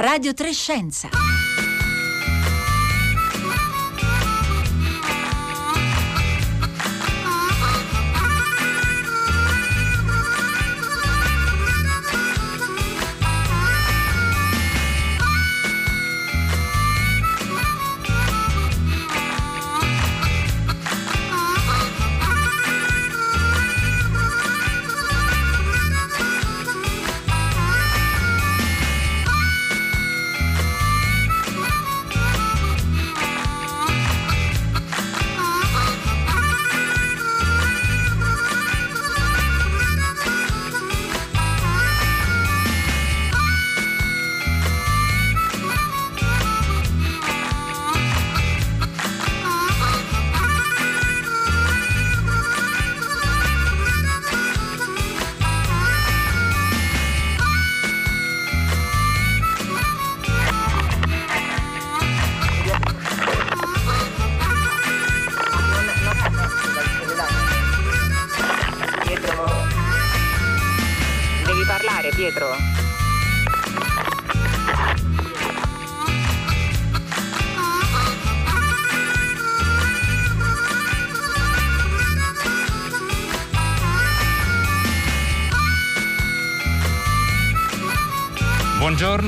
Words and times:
Radio 0.00 0.32
Trescenza. 0.32 1.39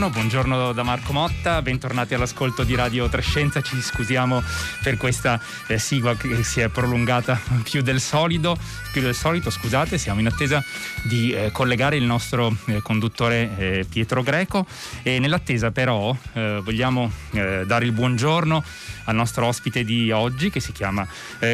Buongiorno, 0.03 0.21
buongiorno 0.21 0.73
da 0.73 0.83
Marco 0.83 1.13
Motta, 1.13 1.63
bentornati 1.63 2.15
all'ascolto 2.15 2.65
di 2.65 2.75
Radio 2.75 3.09
Trescenza, 3.09 3.61
ci 3.61 3.81
scusiamo 3.81 4.43
per 4.83 4.97
questa 4.97 5.41
eh, 5.69 5.79
sigla 5.79 6.17
che 6.17 6.43
si 6.43 6.59
è 6.59 6.69
prolungata 6.69 7.41
più 7.63 7.83
del 7.83 8.01
solito, 8.01 8.59
più 8.91 9.01
del 9.01 9.15
solito 9.15 9.49
scusate, 9.49 9.99
siamo 9.99 10.19
in 10.19 10.27
attesa 10.27 10.61
di 11.05 11.31
eh, 11.31 11.53
collegare 11.53 11.95
il 11.95 12.03
nostro 12.03 12.53
eh, 12.67 12.83
conduttore 12.83 13.51
eh, 13.57 13.87
Pietro 13.89 14.25
Greco. 14.25 14.67
E 15.05 15.21
nell'attesa 15.21 15.71
però 15.71 16.17
eh, 16.33 16.61
vogliamo 16.65 17.09
eh, 17.31 17.63
dare 17.65 17.85
il 17.85 17.93
buongiorno 17.93 18.65
al 19.05 19.15
nostro 19.15 19.47
ospite 19.47 19.85
di 19.85 20.11
oggi 20.11 20.51
che 20.51 20.59
si 20.59 20.73
chiama 20.73 21.07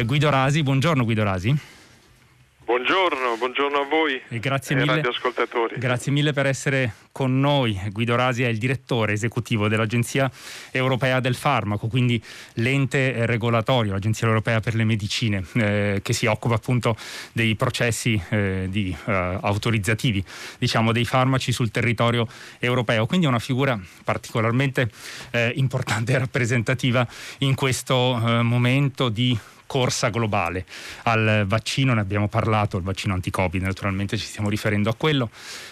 Guido 0.05 0.29
Rasi, 0.31 0.63
buongiorno 0.63 1.03
Guido 1.03 1.21
Rasi. 1.21 1.77
Buongiorno, 2.69 3.35
buongiorno 3.39 3.79
a 3.79 3.85
voi 3.85 4.21
E 4.27 4.37
grazie 4.37 4.75
e 4.75 4.85
mille. 4.85 5.01
Grazie 5.77 6.11
mille 6.11 6.33
per 6.33 6.45
essere 6.45 6.93
con 7.11 7.39
noi. 7.39 7.81
Guido 7.89 8.15
Rasi 8.15 8.43
è 8.43 8.47
il 8.47 8.59
direttore 8.59 9.13
esecutivo 9.13 9.67
dell'Agenzia 9.67 10.29
Europea 10.69 11.19
del 11.19 11.33
Farmaco, 11.33 11.87
quindi 11.87 12.23
l'ente 12.53 13.25
regolatorio, 13.25 13.93
l'Agenzia 13.93 14.27
Europea 14.27 14.59
per 14.59 14.75
le 14.75 14.83
Medicine, 14.83 15.43
eh, 15.55 16.01
che 16.03 16.13
si 16.13 16.27
occupa 16.27 16.53
appunto 16.53 16.95
dei 17.31 17.55
processi 17.55 18.21
eh, 18.29 18.67
di, 18.69 18.95
eh, 19.05 19.11
autorizzativi, 19.41 20.23
diciamo, 20.59 20.91
dei 20.91 21.05
farmaci 21.05 21.51
sul 21.51 21.71
territorio 21.71 22.27
europeo. 22.59 23.07
Quindi 23.07 23.25
è 23.25 23.29
una 23.29 23.39
figura 23.39 23.79
particolarmente 24.03 24.91
eh, 25.31 25.53
importante 25.55 26.13
e 26.13 26.19
rappresentativa 26.19 27.07
in 27.39 27.55
questo 27.55 28.21
eh, 28.23 28.43
momento 28.43 29.09
di 29.09 29.35
corsa 29.69 30.09
globale. 30.09 30.65
Al 31.03 31.43
vaccino, 31.45 31.93
ne 31.93 32.01
abbiamo 32.01 32.27
parlato, 32.27 32.77
il 32.77 32.83
vaccino 32.83 33.13
anti-Covid, 33.13 33.61
naturalmente 33.61 34.17
ci 34.17 34.25
stiamo 34.25 34.49
riferendo 34.49 34.89
a 34.89 34.95
quello, 34.95 35.29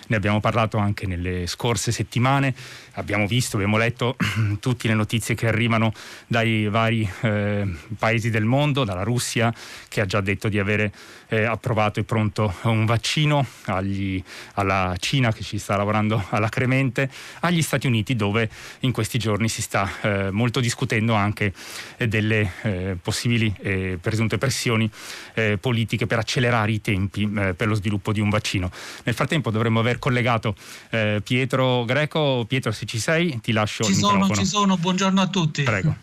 ne 0.10 0.16
abbiamo 0.16 0.40
parlato 0.40 0.78
anche 0.78 1.08
nelle 1.08 1.48
scorse 1.48 1.92
settimane, 1.92 2.54
abbiamo 2.94 3.26
visto, 3.26 3.56
abbiamo 3.56 3.78
letto 3.78 4.16
tutte 4.62 4.88
le 4.88 4.94
notizie 4.94 5.34
che 5.34 5.48
arrivano 5.48 5.94
dai 6.28 6.68
vari 6.68 7.10
eh, 7.22 7.68
paesi 7.98 8.30
del 8.30 8.46
mondo, 8.46 8.84
dalla 8.84 9.02
Russia 9.02 9.52
che 9.88 10.02
ha 10.02 10.06
già 10.06 10.22
detto 10.22 10.48
di 10.48 10.60
avere 10.60 10.92
eh, 11.30 11.44
approvato 11.44 12.00
e 12.00 12.04
pronto 12.04 12.54
un 12.64 12.86
vaccino, 12.86 13.46
agli- 13.66 14.24
alla 14.54 14.96
Cina 15.00 15.34
che 15.34 15.44
ci 15.44 15.58
sta 15.58 15.76
lavorando 15.76 16.24
alacremente, 16.30 17.10
agli 17.40 17.64
Stati 17.64 17.88
Uniti 17.88 18.16
dove 18.16 18.48
in 18.82 18.92
questi 18.92 19.18
giorni 19.18 19.50
si 19.50 19.64
sta 19.64 19.90
eh, 20.02 20.32
molto 20.32 20.60
discutendo 20.60 21.14
anche 21.14 21.52
eh, 21.98 22.08
delle 22.08 22.52
eh, 22.62 22.98
possibili 23.02 23.54
e 23.94 23.98
presunte 23.98 24.38
pressioni 24.38 24.90
eh, 25.34 25.58
politiche 25.60 26.08
per 26.08 26.20
accelerare 26.20 26.72
i 26.72 26.82
tempi 26.82 27.30
eh, 27.38 27.54
per 27.54 27.68
lo 27.68 27.76
sviluppo 27.76 28.12
di 28.12 28.20
un 28.20 28.30
vaccino. 28.30 28.72
Nel 29.04 29.16
frattempo 29.16 29.52
dovremmo 29.52 29.80
aver 29.80 30.00
collegato 30.00 30.56
eh, 30.90 31.22
Pietro 31.24 31.86
Greco. 31.86 32.46
Pietro, 32.48 32.72
se 32.72 32.86
ci 32.86 33.00
sei, 33.00 33.40
ti 33.42 33.52
lascio 33.52 33.84
Ci 33.84 33.92
il 33.92 33.98
sono, 33.98 34.14
microfono. 34.14 34.40
ci 34.40 34.46
sono, 34.46 34.78
buongiorno 34.78 35.22
a 35.22 35.28
tutti. 35.28 35.64
Prego. 35.64 35.96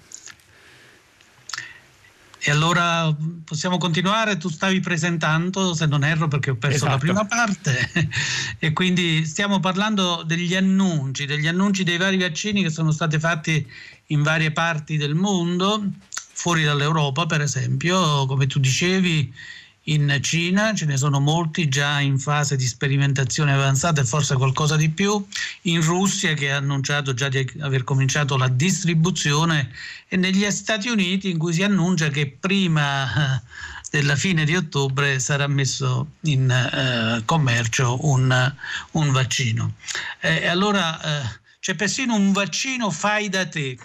E 2.46 2.50
allora 2.50 3.10
possiamo 3.42 3.78
continuare, 3.78 4.36
tu 4.36 4.50
stavi 4.50 4.80
presentando, 4.80 5.72
se 5.72 5.86
non 5.86 6.04
erro 6.04 6.28
perché 6.28 6.50
ho 6.50 6.56
perso 6.56 6.84
la 6.84 6.90
Esatto. 6.90 6.98
prima 7.06 7.24
parte, 7.24 7.90
e 8.60 8.74
quindi 8.74 9.24
stiamo 9.24 9.60
parlando 9.60 10.22
degli 10.26 10.54
annunci, 10.54 11.24
degli 11.24 11.46
annunci 11.46 11.84
dei 11.84 11.96
vari 11.96 12.18
vaccini 12.18 12.62
che 12.62 12.68
sono 12.68 12.90
stati 12.90 13.18
fatti 13.18 13.66
in 14.08 14.22
varie 14.22 14.50
parti 14.50 14.98
del 14.98 15.14
mondo, 15.14 15.84
fuori 16.34 16.64
dall'Europa 16.64 17.26
per 17.26 17.40
esempio, 17.40 18.26
come 18.26 18.46
tu 18.46 18.58
dicevi. 18.58 19.32
In 19.88 20.18
Cina 20.22 20.74
ce 20.74 20.86
ne 20.86 20.96
sono 20.96 21.20
molti 21.20 21.68
già 21.68 22.00
in 22.00 22.18
fase 22.18 22.56
di 22.56 22.66
sperimentazione 22.66 23.52
avanzata 23.52 24.00
e 24.00 24.06
forse 24.06 24.34
qualcosa 24.34 24.76
di 24.76 24.88
più, 24.88 25.22
in 25.62 25.82
Russia 25.82 26.32
che 26.32 26.50
ha 26.50 26.56
annunciato 26.56 27.12
già 27.12 27.28
di 27.28 27.46
aver 27.60 27.84
cominciato 27.84 28.38
la 28.38 28.48
distribuzione 28.48 29.70
e 30.08 30.16
negli 30.16 30.50
Stati 30.50 30.88
Uniti 30.88 31.28
in 31.28 31.36
cui 31.36 31.52
si 31.52 31.62
annuncia 31.62 32.08
che 32.08 32.34
prima 32.40 33.36
eh, 33.36 33.42
della 33.90 34.16
fine 34.16 34.46
di 34.46 34.56
ottobre 34.56 35.20
sarà 35.20 35.46
messo 35.48 36.12
in 36.22 36.50
eh, 36.50 37.22
commercio 37.26 38.06
un, 38.06 38.54
un 38.92 39.12
vaccino. 39.12 39.74
E 40.18 40.46
allora 40.46 40.98
eh, 41.00 41.40
c'è 41.60 41.74
persino 41.74 42.14
un 42.14 42.32
vaccino 42.32 42.90
fai 42.90 43.28
da 43.28 43.46
te. 43.46 43.78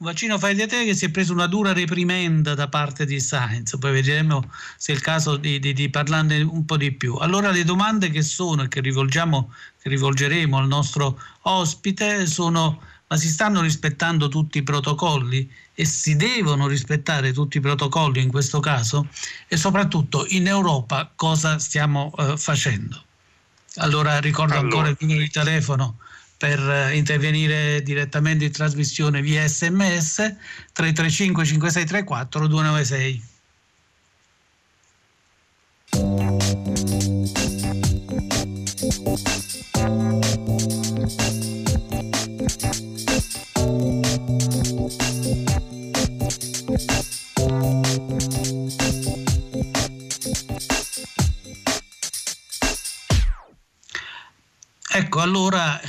Un 0.00 0.06
vaccino 0.06 0.38
fai 0.38 0.54
da 0.54 0.68
te 0.68 0.84
che 0.84 0.94
si 0.94 1.06
è 1.06 1.10
preso 1.10 1.32
una 1.32 1.48
dura 1.48 1.72
reprimenda 1.72 2.54
da 2.54 2.68
parte 2.68 3.04
di 3.04 3.18
Science, 3.18 3.78
poi 3.78 3.90
vedremo 3.90 4.48
se 4.76 4.92
è 4.92 4.94
il 4.94 5.00
caso 5.00 5.36
di, 5.36 5.58
di- 5.58 5.72
di 5.72 5.90
parlarne 5.90 6.40
un 6.40 6.64
po' 6.64 6.76
di 6.76 6.92
più. 6.92 7.16
Allora 7.16 7.50
le 7.50 7.64
domande 7.64 8.08
che 8.10 8.22
sono 8.22 8.62
e 8.62 8.68
che 8.68 8.80
rivolgiamo, 8.80 9.52
che 9.82 9.88
rivolgeremo 9.88 10.56
al 10.56 10.68
nostro 10.68 11.20
ospite 11.42 12.28
sono 12.28 12.80
ma 13.08 13.16
si 13.16 13.28
stanno 13.28 13.60
rispettando 13.60 14.28
tutti 14.28 14.58
i 14.58 14.62
protocolli 14.62 15.50
e 15.74 15.84
si 15.84 16.14
devono 16.14 16.68
rispettare 16.68 17.32
tutti 17.32 17.56
i 17.56 17.60
protocolli 17.60 18.22
in 18.22 18.30
questo 18.30 18.60
caso 18.60 19.08
e 19.48 19.56
soprattutto 19.56 20.26
in 20.28 20.46
Europa 20.46 21.10
cosa 21.16 21.58
stiamo 21.58 22.14
eh, 22.18 22.36
facendo. 22.36 23.02
Allora 23.78 24.20
ricordo 24.20 24.52
Allora. 24.52 24.66
ancora 24.66 24.88
il 24.90 24.96
numero 25.00 25.20
di 25.20 25.30
telefono 25.30 25.96
per 26.38 26.60
eh, 26.60 26.96
intervenire 26.96 27.82
direttamente 27.82 28.44
in 28.44 28.52
trasmissione 28.52 29.20
via 29.20 29.46
sms 29.46 30.14
335 30.72 31.44
5634 31.44 32.46
296. 32.46 33.22
Ecco, 54.90 55.20
allora 55.20 55.80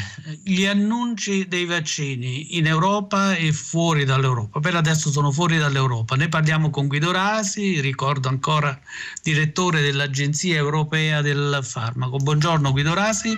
gli 0.50 0.66
annunci 0.66 1.48
dei 1.48 1.66
vaccini 1.66 2.58
in 2.58 2.66
Europa 2.66 3.36
e 3.36 3.52
fuori 3.52 4.04
dall'Europa. 4.04 4.60
Per 4.60 4.76
adesso 4.76 5.12
sono 5.12 5.32
fuori 5.32 5.58
dall'Europa. 5.58 6.16
Ne 6.16 6.28
parliamo 6.28 6.72
con 6.72 6.88
Guido 6.88 7.12
Rasi, 7.12 7.80
ricordo 7.80 8.30
ancora 8.30 8.78
direttore 9.22 9.82
dell'Agenzia 9.82 10.56
Europea 10.56 11.22
del 11.22 11.60
Farmaco. 11.62 12.18
Buongiorno 12.18 12.72
Guido 12.72 12.96
Rasi. 12.96 13.38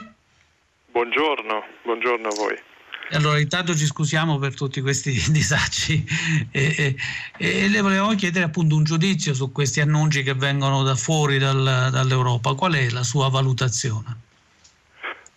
Buongiorno, 0.92 1.64
buongiorno 1.84 2.28
a 2.30 2.36
voi. 2.36 2.58
Allora, 3.12 3.40
intanto 3.40 3.76
ci 3.76 3.86
scusiamo 3.86 4.38
per 4.38 4.56
tutti 4.56 4.80
questi 4.80 5.12
disagi 5.32 6.06
e, 6.50 6.76
e, 6.78 6.96
e, 7.38 7.68
le 7.68 7.82
volevamo 7.82 8.16
chiedere 8.16 8.46
appunto 8.46 8.78
un 8.78 8.86
giudizio 8.86 9.34
su 9.34 9.52
questi 9.52 9.82
annunci 9.82 10.24
che 10.24 10.34
vengono 10.34 10.82
da 10.84 10.96
fuori 10.96 11.38
dal, 11.38 11.90
dall'Europa. 11.92 12.54
Qual 12.54 12.74
è 12.74 12.90
la 12.90 13.04
sua 13.04 13.28
valutazione? 13.28 14.30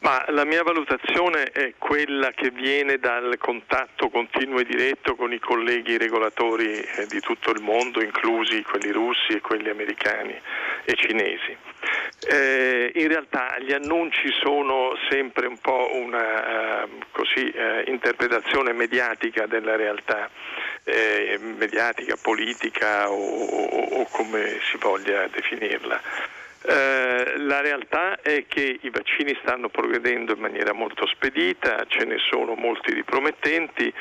Ma 0.04 0.22
la 0.28 0.44
mia 0.44 0.62
valutazione 0.62 1.44
è 1.44 1.72
quella 1.78 2.30
che 2.32 2.50
viene 2.50 2.98
dal 2.98 3.38
contatto 3.38 4.10
continuo 4.10 4.58
e 4.58 4.66
diretto 4.66 5.14
con 5.14 5.32
i 5.32 5.38
colleghi 5.38 5.96
regolatori 5.96 6.78
eh, 6.78 7.06
di 7.06 7.20
tutto 7.20 7.50
il 7.50 7.62
mondo, 7.62 8.02
inclusi 8.02 8.60
quelli 8.60 8.90
russi 8.90 9.32
e 9.32 9.40
quelli 9.40 9.70
americani 9.70 10.38
e 10.84 10.94
cinesi. 10.94 11.56
Eh, 12.28 12.92
in 12.96 13.08
realtà 13.08 13.56
gli 13.60 13.72
annunci 13.72 14.30
sono 14.42 14.94
sempre 15.08 15.46
un 15.46 15.56
po' 15.58 15.88
una 15.94 16.84
uh, 16.84 16.88
così, 17.10 17.50
uh, 17.54 17.88
interpretazione 17.88 18.74
mediatica 18.74 19.46
della 19.46 19.74
realtà, 19.74 20.28
eh, 20.84 21.38
mediatica, 21.40 22.16
politica 22.20 23.10
o, 23.10 23.14
o, 23.14 24.00
o 24.00 24.06
come 24.10 24.58
si 24.70 24.76
voglia 24.76 25.26
definirla. 25.28 26.43
Eh, 26.66 27.34
la 27.40 27.60
realtà 27.60 28.22
è 28.22 28.46
che 28.48 28.78
i 28.80 28.88
vaccini 28.88 29.38
stanno 29.42 29.68
progredendo 29.68 30.32
in 30.32 30.40
maniera 30.40 30.72
molto 30.72 31.06
spedita, 31.06 31.84
ce 31.88 32.06
ne 32.06 32.16
sono 32.30 32.54
molti 32.54 32.94
di 32.94 33.02
promettenti. 33.02 33.92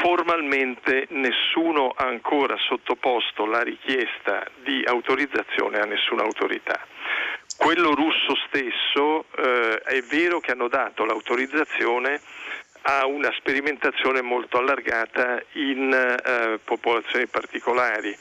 Formalmente 0.00 1.06
nessuno 1.10 1.88
ha 1.88 2.06
ancora 2.06 2.56
sottoposto 2.58 3.46
la 3.46 3.62
richiesta 3.62 4.46
di 4.62 4.84
autorizzazione 4.86 5.80
a 5.80 5.84
nessuna 5.84 6.22
autorità. 6.22 6.86
Quello 7.56 7.94
russo 7.94 8.36
stesso 8.46 9.24
eh, 9.36 9.80
è 9.82 10.02
vero 10.02 10.38
che 10.38 10.52
hanno 10.52 10.68
dato 10.68 11.04
l'autorizzazione 11.04 12.20
a 12.82 13.06
una 13.06 13.32
sperimentazione 13.38 14.22
molto 14.22 14.58
allargata 14.58 15.42
in 15.52 15.92
eh, 15.92 16.58
popolazioni 16.62 17.26
particolari 17.26 18.16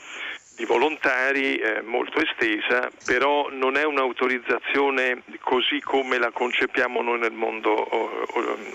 di 0.61 0.65
volontari 0.67 1.55
eh, 1.55 1.81
molto 1.81 2.19
estesa, 2.21 2.87
però 3.03 3.49
non 3.49 3.77
è 3.77 3.83
un'autorizzazione 3.83 5.23
così 5.39 5.81
come 5.81 6.19
la 6.19 6.29
concepiamo 6.29 7.01
noi 7.01 7.17
nel 7.17 7.31
mondo 7.31 7.73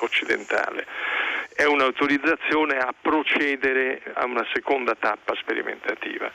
occidentale. 0.00 0.84
È 1.54 1.62
un'autorizzazione 1.62 2.78
a 2.78 2.92
procedere 3.00 4.02
a 4.14 4.24
una 4.24 4.44
seconda 4.52 4.96
tappa 4.98 5.36
sperimentativa. 5.36 6.30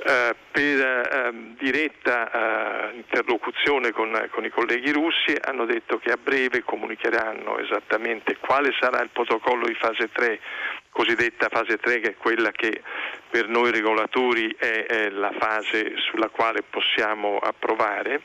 Uh, 0.00 0.34
per 0.50 1.30
uh, 1.30 1.54
diretta 1.58 2.30
uh, 2.32 2.96
interlocuzione 2.96 3.90
con, 3.90 4.28
con, 4.30 4.46
i 4.46 4.48
colleghi 4.48 4.92
russi 4.92 5.36
hanno 5.38 5.66
detto 5.66 5.98
che 5.98 6.10
a 6.10 6.16
breve 6.16 6.62
comunicheranno 6.62 7.58
esattamente 7.58 8.38
quale 8.38 8.70
sarà 8.80 9.02
il 9.02 9.10
protocollo 9.12 9.66
di 9.66 9.74
fase 9.74 10.08
3 10.10 10.40
cosiddetta 10.90 11.48
fase 11.48 11.78
3 11.78 12.00
che 12.00 12.08
è 12.10 12.16
quella 12.16 12.50
che 12.50 12.82
per 13.30 13.48
noi 13.48 13.70
regolatori 13.70 14.54
è, 14.58 14.86
è 14.86 15.10
la 15.10 15.32
fase 15.38 15.94
sulla 15.96 16.28
quale 16.28 16.62
possiamo 16.62 17.38
approvare 17.38 18.22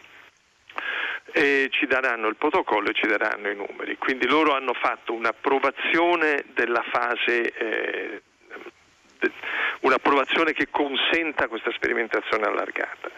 e 1.32 1.68
ci 1.72 1.86
daranno 1.86 2.28
il 2.28 2.36
protocollo 2.36 2.90
e 2.90 2.94
ci 2.94 3.08
daranno 3.08 3.50
i 3.50 3.56
numeri. 3.56 3.98
Quindi 3.98 4.28
loro 4.28 4.54
hanno 4.54 4.74
fatto 4.74 5.14
un'approvazione 5.14 6.46
della 6.54 6.84
fase 6.92 7.52
eh, 7.52 8.22
un'approvazione 9.82 10.54
che 10.54 10.68
consenta 10.70 11.48
questa 11.48 11.72
sperimentazione 11.72 12.46
allargata, 12.46 13.10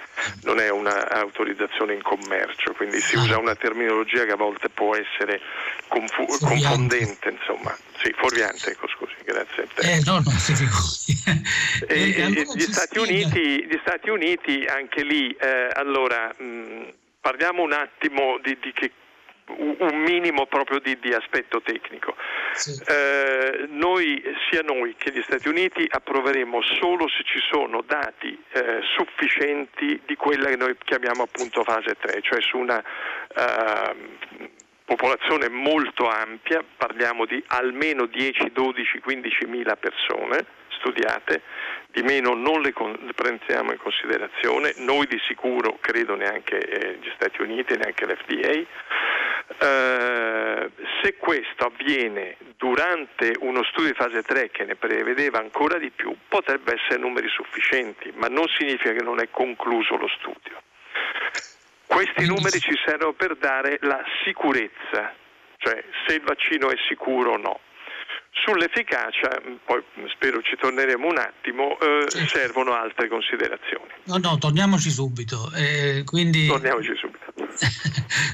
non 0.44 0.60
è 0.60 0.70
un'autorizzazione 0.70 1.94
in 1.94 2.02
commercio, 2.02 2.74
quindi 2.74 3.00
si 3.00 3.16
usa 3.16 3.38
una 3.38 3.56
terminologia 3.56 4.26
che 4.26 4.32
a 4.32 4.36
volte 4.36 4.70
può 4.70 4.96
essere 4.96 5.40
confu- 5.88 6.40
confondente, 6.40 7.30
insomma, 7.30 7.76
sì, 8.02 8.14
fuorviante, 8.16 8.72
ecco 8.72 8.88
scusi, 8.88 9.14
grazie 9.24 9.64
a 9.64 9.68
te. 9.74 9.92
Eh, 9.94 10.02
no, 10.06 10.20
no, 10.20 10.32
e, 11.88 12.16
e, 12.16 12.22
allora 12.22 12.54
gli, 12.54 12.62
Stati 12.62 13.00
Uniti, 13.00 13.66
gli, 13.66 13.80
Stati 13.82 14.10
Uniti, 14.10 14.66
anche 14.68 15.04
lì, 15.04 15.30
eh, 15.32 15.70
allora 15.74 16.34
mh, 16.38 16.94
parliamo 17.22 17.62
un 17.62 17.74
attimo 17.74 18.40
di, 18.42 18.58
di 18.62 18.72
che 18.74 18.92
un 19.56 20.02
minimo 20.02 20.46
proprio 20.46 20.80
di, 20.80 20.98
di 21.00 21.14
aspetto 21.14 21.62
tecnico. 21.62 22.16
Sì. 22.54 22.82
Eh, 22.88 23.66
noi, 23.70 24.22
sia 24.50 24.62
noi 24.62 24.96
che 24.98 25.12
gli 25.12 25.22
Stati 25.22 25.48
Uniti, 25.48 25.86
approveremo 25.88 26.62
solo 26.62 27.08
se 27.08 27.24
ci 27.24 27.40
sono 27.50 27.82
dati 27.82 28.38
eh, 28.52 28.80
sufficienti 28.96 30.02
di 30.06 30.16
quella 30.16 30.50
che 30.50 30.58
noi 30.58 30.76
chiamiamo 30.84 31.24
appunto 31.24 31.64
fase 31.64 31.96
3, 32.00 32.22
cioè 32.22 32.42
su 32.42 32.58
una 32.58 32.82
eh, 32.82 33.96
popolazione 34.84 35.50
molto 35.50 36.08
ampia, 36.08 36.64
parliamo 36.76 37.26
di 37.26 37.42
almeno 37.48 38.06
10, 38.06 38.52
12, 38.52 39.00
15 39.00 39.46
mila 39.46 39.76
persone 39.76 40.57
studiate, 40.78 41.42
di 41.92 42.02
meno 42.02 42.34
non 42.34 42.62
le 42.62 42.74
prendiamo 43.16 43.72
in 43.72 43.78
considerazione, 43.78 44.74
noi 44.78 45.08
di 45.08 45.20
sicuro, 45.28 45.78
credo 45.80 46.16
neanche 46.16 46.58
eh, 46.58 46.98
gli 47.02 47.12
Stati 47.16 47.42
Uniti, 47.42 47.76
neanche 47.76 48.06
l'FDA. 48.06 48.66
Eh, 49.60 50.72
se 51.02 51.16
questo 51.18 51.66
avviene 51.66 52.38
durante 52.58 53.34
uno 53.40 53.64
studio 53.64 53.92
di 53.92 53.96
fase 53.96 54.22
3 54.22 54.50
che 54.52 54.66
ne 54.66 54.76
prevedeva 54.76 55.40
ancora 55.40 55.78
di 55.78 55.90
più, 55.90 56.16
potrebbe 56.28 56.74
essere 56.74 57.00
numeri 57.00 57.30
sufficienti, 57.30 58.12
ma 58.16 58.28
non 58.28 58.46
significa 58.58 58.92
che 58.92 59.04
non 59.04 59.20
è 59.20 59.30
concluso 59.32 59.96
lo 59.96 60.08
studio. 60.08 60.62
Questi 61.86 62.28
numeri 62.28 62.60
ci 62.60 62.78
servono 62.86 63.14
per 63.14 63.38
dare 63.38 63.80
la 63.82 64.04
sicurezza, 64.24 65.16
cioè 65.58 65.84
se 66.06 66.16
il 66.16 66.22
vaccino 66.22 66.70
è 66.70 66.76
sicuro 66.88 67.32
o 67.32 67.38
no. 67.38 67.60
Sull'efficacia, 68.44 69.42
poi 69.66 69.84
spero 70.14 70.42
ci 70.42 70.56
torneremo 70.56 71.08
un 71.08 71.18
attimo, 71.18 71.78
eh, 71.80 72.06
sì. 72.08 72.26
servono 72.28 72.74
altre 72.74 73.08
considerazioni. 73.08 73.92
No, 74.06 74.18
no, 74.18 74.38
torniamoci 74.38 74.90
subito. 74.90 75.52
Eh, 75.56 76.04
quindi... 76.06 76.48
Torniamoci 76.48 76.96
subito. 76.96 77.27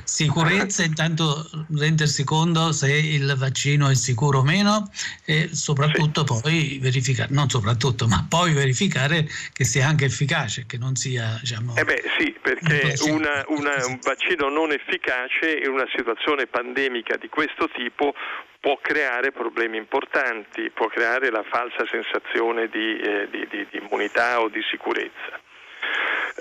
Sicurezza, 0.04 0.84
intanto 0.84 1.50
rendersi 1.76 2.24
conto 2.24 2.72
se 2.72 2.92
il 2.94 3.34
vaccino 3.38 3.90
è 3.90 3.96
sicuro 3.96 4.40
o 4.40 4.44
meno 4.44 4.90
e 5.26 5.50
soprattutto 5.52 6.26
sì. 6.26 6.42
poi 6.42 6.80
verificare, 6.82 7.30
non 7.32 7.50
soprattutto, 7.50 8.08
ma 8.08 8.26
poi 8.28 8.54
verificare 8.54 9.28
che 9.52 9.64
sia 9.64 9.88
anche 9.88 10.06
efficace, 10.06 10.66
che 10.68 10.78
non 10.78 10.96
sia... 10.96 11.38
Diciamo, 11.40 11.76
eh 11.76 11.84
beh 11.84 12.04
sì, 12.18 12.36
perché 12.42 12.94
una, 13.10 13.44
una, 13.48 13.86
un 13.88 14.00
vaccino 14.02 14.50
non 14.50 14.72
efficace 14.72 15.60
in 15.64 15.72
una 15.72 15.88
situazione 15.96 16.48
pandemica 16.48 17.18
di 17.18 17.30
questo 17.30 17.70
tipo 17.70 18.14
può 18.60 18.80
creare 18.82 19.34
problemi 19.34 19.78
importanti, 19.78 20.70
può 20.70 20.88
creare 20.88 21.30
la 21.30 21.44
falsa 21.44 21.86
sensazione 21.90 22.70
di, 22.70 22.98
eh, 22.98 23.28
di, 23.30 23.46
di, 23.50 23.68
di 23.70 23.78
immunità 23.78 24.40
o 24.40 24.48
di 24.48 24.62
sicurezza. 24.72 25.43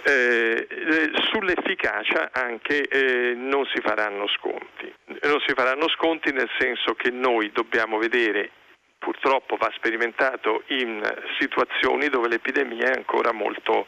Eh, 0.04 0.66
eh, 0.68 1.10
sull'efficacia 1.30 2.30
anche 2.32 2.88
eh, 2.88 3.34
non 3.34 3.64
si 3.72 3.80
faranno 3.80 4.26
sconti. 4.28 4.92
Non 5.22 5.40
si 5.46 5.52
faranno 5.54 5.88
sconti 5.88 6.32
nel 6.32 6.48
senso 6.58 6.94
che 6.94 7.10
noi 7.10 7.52
dobbiamo 7.52 7.98
vedere 7.98 8.50
purtroppo 9.02 9.56
va 9.56 9.68
sperimentato 9.74 10.62
in 10.68 11.02
situazioni 11.38 12.08
dove 12.08 12.28
l'epidemia 12.28 12.92
è 12.92 12.96
ancora 12.96 13.32
molto 13.32 13.86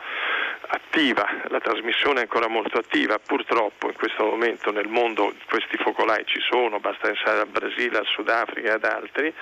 attiva, 0.67 1.25
la 1.49 1.61
trasmissione 1.61 2.19
è 2.19 2.23
ancora 2.23 2.49
molto 2.49 2.79
attiva, 2.79 3.21
purtroppo 3.21 3.87
in 3.87 3.95
questo 3.95 4.25
momento 4.25 4.73
nel 4.73 4.89
mondo 4.89 5.33
questi 5.49 5.77
focolai 5.77 6.25
ci 6.27 6.41
sono, 6.51 6.81
basta 6.81 7.07
pensare 7.07 7.41
al 7.41 7.47
Brasile, 7.47 7.99
al 7.99 8.07
Sudafrica 8.07 8.71
e 8.71 8.73
ad 8.73 8.85
altri, 8.85 9.33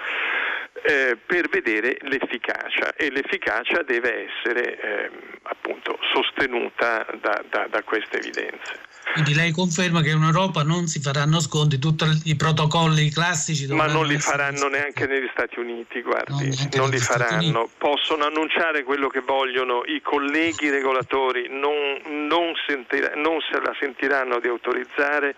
eh, 0.82 1.16
per 1.24 1.48
vedere 1.48 1.96
l'efficacia 2.02 2.94
e 2.94 3.10
l'efficacia 3.10 3.82
deve 3.82 4.26
essere 4.28 4.80
eh, 4.80 5.10
appunto 5.42 5.98
sostenuta 6.12 7.06
da, 7.20 7.42
da, 7.48 7.66
da 7.70 7.82
queste 7.82 8.18
evidenze. 8.18 8.90
Quindi 9.12 9.34
lei 9.34 9.50
conferma 9.50 10.00
che 10.00 10.10
in 10.10 10.22
Europa 10.22 10.62
non 10.62 10.86
si 10.86 11.00
faranno 11.00 11.40
sconti, 11.40 11.78
tutti 11.78 12.04
i 12.24 12.36
protocolli 12.36 13.10
classici 13.10 13.66
Ma 13.66 13.86
non 13.86 14.06
li 14.06 14.18
faranno 14.18 14.68
neanche 14.68 15.06
negli 15.06 15.28
Stati 15.32 15.58
Uniti, 15.58 16.00
guardi, 16.00 16.48
no, 16.48 16.68
non 16.76 16.88
li 16.88 16.98
faranno. 16.98 17.68
Possono 17.76 18.24
annunciare 18.24 18.84
quello 18.84 19.08
che 19.08 19.20
vogliono, 19.20 19.82
i 19.84 20.00
colleghi 20.00 20.70
regolatori 20.70 21.48
non, 21.50 22.26
non, 22.26 22.54
sentir- 22.66 23.14
non 23.16 23.40
se 23.40 23.60
la 23.60 23.74
sentiranno 23.78 24.38
di 24.40 24.48
autorizzare 24.48 25.34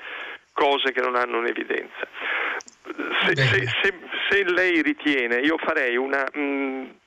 cose 0.55 0.93
che 0.93 1.03
non 1.03 1.17
hanno 1.17 1.39
un'evidenza. 1.39 2.09
Se, 3.27 3.37
se, 3.37 3.67
se, 3.83 3.95
se 4.31 4.45
lei 4.45 4.81
ritiene, 4.81 5.41
io 5.41 5.59
farei 5.59 5.97
una... 5.97 6.25
Mh, 6.33 7.03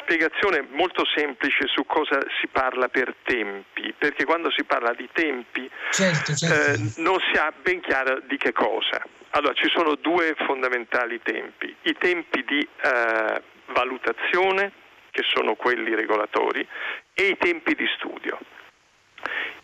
spiegazione 0.00 0.64
molto 0.70 1.04
semplice 1.14 1.66
su 1.66 1.84
cosa 1.84 2.18
si 2.40 2.46
parla 2.46 2.88
per 2.88 3.14
tempi, 3.24 3.92
perché 3.98 4.24
quando 4.24 4.50
si 4.50 4.64
parla 4.64 4.94
di 4.94 5.08
tempi 5.12 5.68
certo, 5.90 6.34
certo. 6.34 6.72
Eh, 6.72 7.02
non 7.02 7.18
si 7.20 7.38
ha 7.38 7.52
ben 7.62 7.80
chiaro 7.80 8.20
di 8.26 8.36
che 8.36 8.52
cosa. 8.52 9.02
Allora, 9.30 9.52
ci 9.54 9.68
sono 9.74 9.96
due 9.96 10.34
fondamentali 10.46 11.20
tempi, 11.22 11.74
i 11.82 11.96
tempi 11.98 12.44
di 12.44 12.60
eh, 12.60 13.42
valutazione, 13.72 14.72
che 15.10 15.22
sono 15.26 15.54
quelli 15.54 15.94
regolatori, 15.94 16.66
e 17.12 17.22
i 17.24 17.36
tempi 17.36 17.74
di 17.74 17.86
studio. 17.96 18.38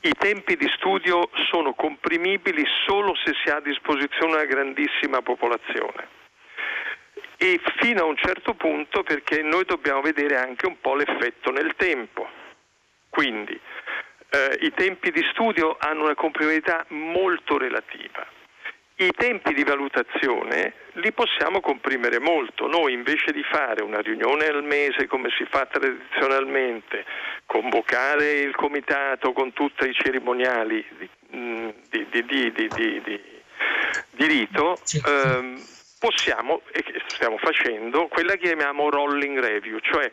I 0.01 0.13
tempi 0.13 0.57
di 0.57 0.69
studio 0.77 1.29
sono 1.51 1.75
comprimibili 1.75 2.65
solo 2.87 3.15
se 3.25 3.35
si 3.43 3.51
ha 3.51 3.57
a 3.57 3.61
disposizione 3.61 4.35
una 4.35 4.45
grandissima 4.45 5.23
popolazione 5.23 6.17
e 7.37 7.61
fino 7.79 8.03
a 8.03 8.07
un 8.07 8.17
certo 8.17 8.55
punto 8.55 9.03
perché 9.03 9.43
noi 9.43 9.65
dobbiamo 9.65 10.01
vedere 10.01 10.37
anche 10.37 10.67
un 10.67 10.81
po' 10.81 10.95
l'effetto 10.95 11.51
nel 11.51 11.75
tempo. 11.77 12.29
Quindi 13.09 13.59
eh, 14.31 14.59
i 14.61 14.73
tempi 14.73 15.11
di 15.11 15.25
studio 15.33 15.77
hanno 15.79 16.05
una 16.05 16.15
comprimabilità 16.15 16.85
molto 16.89 17.57
relativa. 17.57 18.27
I 19.01 19.13
tempi 19.17 19.55
di 19.55 19.63
valutazione 19.63 20.73
li 20.95 21.13
possiamo 21.13 21.61
comprimere 21.61 22.19
molto. 22.19 22.67
Noi 22.67 22.93
invece 22.93 23.31
di 23.31 23.45
fare 23.45 23.81
una 23.85 24.01
riunione 24.01 24.47
al 24.47 24.65
mese 24.65 25.07
come 25.07 25.29
si 25.39 25.45
fa 25.49 25.67
tradizionalmente, 25.67 27.05
convocare 27.47 28.41
il 28.41 28.57
comitato 28.57 29.33
con 29.33 29.53
tutti 29.53 29.87
i 29.89 29.95
cerimoniali 29.95 30.85
di, 30.99 31.09
di, 32.11 32.53
di, 32.53 32.69
di 34.11 34.27
rito, 34.27 34.77
ehm, 35.07 35.63
possiamo, 36.01 36.63
e 36.73 36.85
stiamo 37.07 37.39
facendo, 37.39 38.09
quella 38.09 38.33
che 38.33 38.49
chiamiamo 38.49 38.91
rolling 38.91 39.39
review, 39.39 39.79
cioè 39.79 40.11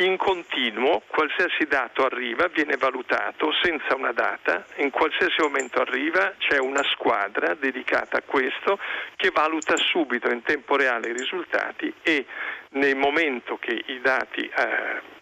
in 0.00 0.16
continuo 0.16 1.02
qualsiasi 1.06 1.64
dato 1.66 2.04
arriva 2.04 2.48
viene 2.48 2.76
valutato 2.76 3.52
senza 3.62 3.94
una 3.94 4.12
data, 4.12 4.64
in 4.76 4.90
qualsiasi 4.90 5.40
momento 5.42 5.80
arriva 5.80 6.34
c'è 6.38 6.58
una 6.58 6.82
squadra 6.92 7.54
dedicata 7.54 8.18
a 8.18 8.22
questo 8.22 8.78
che 9.16 9.30
valuta 9.30 9.76
subito 9.76 10.30
in 10.30 10.42
tempo 10.42 10.76
reale 10.76 11.10
i 11.10 11.12
risultati 11.12 11.92
e 12.02 12.24
nel 12.70 12.96
momento 12.96 13.58
che 13.58 13.82
i 13.86 14.00
dati 14.00 14.40
eh, 14.40 15.18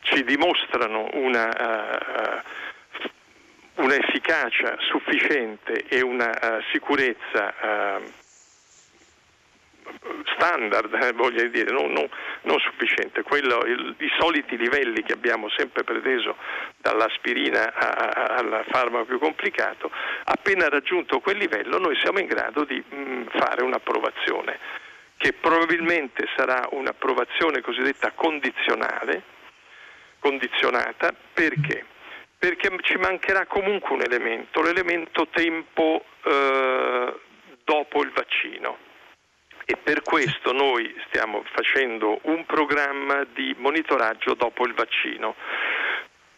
ci 0.00 0.24
dimostrano 0.24 1.08
una, 1.12 2.42
uh, 3.76 3.82
un'efficacia 3.82 4.76
sufficiente 4.80 5.84
e 5.88 6.02
una 6.02 6.30
uh, 6.30 6.62
sicurezza 6.70 7.54
uh, 7.98 8.21
standard, 10.34 10.92
eh, 10.94 11.12
voglio 11.12 11.46
dire, 11.48 11.70
non, 11.70 11.92
non, 11.92 12.08
non 12.42 12.58
sufficiente. 12.58 13.22
Quello, 13.22 13.60
il, 13.64 13.94
I 13.98 14.10
soliti 14.18 14.56
livelli 14.56 15.02
che 15.02 15.12
abbiamo 15.12 15.48
sempre 15.56 15.84
preteso 15.84 16.36
dall'aspirina 16.78 17.72
al 17.74 18.64
farmaco 18.70 19.04
più 19.04 19.18
complicato, 19.18 19.90
appena 20.24 20.68
raggiunto 20.68 21.20
quel 21.20 21.38
livello 21.38 21.78
noi 21.78 21.96
siamo 22.00 22.18
in 22.18 22.26
grado 22.26 22.64
di 22.64 22.82
mh, 22.86 22.96
mm, 22.96 23.26
fare 23.32 23.62
un'approvazione 23.62 24.58
che 25.16 25.34
probabilmente 25.34 26.26
sarà 26.36 26.66
un'approvazione 26.72 27.60
cosiddetta 27.60 28.10
condizionale, 28.10 29.22
condizionata 30.18 31.14
perché? 31.32 31.84
Perché 32.36 32.76
ci 32.80 32.96
mancherà 32.96 33.46
comunque 33.46 33.94
un 33.94 34.02
elemento, 34.02 34.62
l'elemento 34.62 35.28
tempo 35.28 36.04
eh, 36.24 37.14
dopo 37.62 38.02
il 38.02 38.10
vaccino 38.10 38.90
e 39.64 39.76
per 39.76 40.02
questo 40.02 40.52
noi 40.52 40.94
stiamo 41.06 41.44
facendo 41.52 42.18
un 42.22 42.44
programma 42.46 43.24
di 43.32 43.54
monitoraggio 43.58 44.34
dopo 44.34 44.66
il 44.66 44.74
vaccino. 44.74 45.34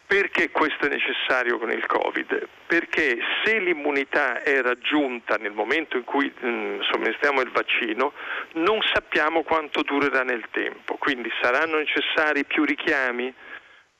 Perché 0.07 0.51
questo 0.51 0.85
è 0.85 0.89
necessario 0.89 1.57
con 1.57 1.71
il 1.71 1.83
Covid? 1.87 2.47
Perché 2.67 3.17
se 3.43 3.57
l'immunità 3.57 4.43
è 4.43 4.61
raggiunta 4.61 5.35
nel 5.37 5.51
momento 5.51 5.97
in 5.97 6.03
cui 6.03 6.31
mh, 6.31 6.81
somministriamo 6.91 7.41
il 7.41 7.49
vaccino, 7.49 8.13
non 8.53 8.79
sappiamo 8.93 9.41
quanto 9.41 9.81
durerà 9.81 10.21
nel 10.21 10.45
tempo, 10.51 10.95
quindi 10.97 11.31
saranno 11.41 11.77
necessari 11.77 12.45
più 12.45 12.65
richiami 12.65 13.33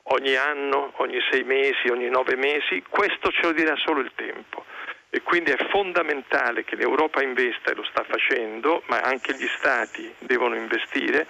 ogni 0.10 0.36
anno, 0.36 0.94
ogni 0.98 1.18
sei 1.32 1.44
mesi, 1.44 1.88
ogni 1.90 2.10
nove 2.10 2.36
mesi, 2.36 2.84
questo 2.88 3.32
ce 3.32 3.42
lo 3.42 3.52
dirà 3.54 3.76
solo 3.78 4.02
il 4.02 4.12
tempo 4.14 4.64
e 5.16 5.22
quindi 5.22 5.52
è 5.52 5.56
fondamentale 5.70 6.66
che 6.66 6.76
l'Europa 6.76 7.24
investa 7.24 7.72
e 7.72 7.74
lo 7.74 7.86
sta 7.86 8.04
facendo, 8.04 8.84
ma 8.88 9.00
anche 9.00 9.34
gli 9.34 9.48
Stati 9.58 10.14
devono 10.20 10.56
investire 10.56 11.26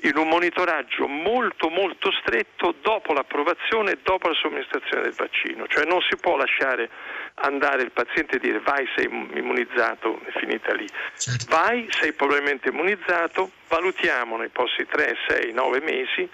in 0.00 0.16
un 0.16 0.26
monitoraggio 0.26 1.06
molto 1.06 1.68
molto 1.68 2.10
stretto 2.10 2.74
dopo 2.82 3.12
l'approvazione 3.12 3.92
e 3.92 3.98
dopo 4.02 4.26
la 4.26 4.34
somministrazione 4.34 5.02
del 5.02 5.12
vaccino, 5.12 5.68
cioè 5.68 5.84
non 5.84 6.00
si 6.00 6.16
può 6.16 6.36
lasciare 6.36 6.90
andare 7.34 7.82
il 7.82 7.92
paziente 7.92 8.38
e 8.38 8.40
dire 8.40 8.58
vai 8.58 8.88
sei 8.96 9.04
immunizzato, 9.04 10.20
è 10.24 10.36
finita 10.36 10.74
lì. 10.74 10.88
Certo. 11.16 11.46
Vai, 11.48 11.86
sei 11.92 12.14
probabilmente 12.14 12.70
immunizzato, 12.70 13.52
valutiamo 13.68 14.36
nei 14.36 14.48
prossimi 14.48 14.88
3, 14.88 15.16
6, 15.28 15.52
9 15.52 15.80
mesi 15.80 16.28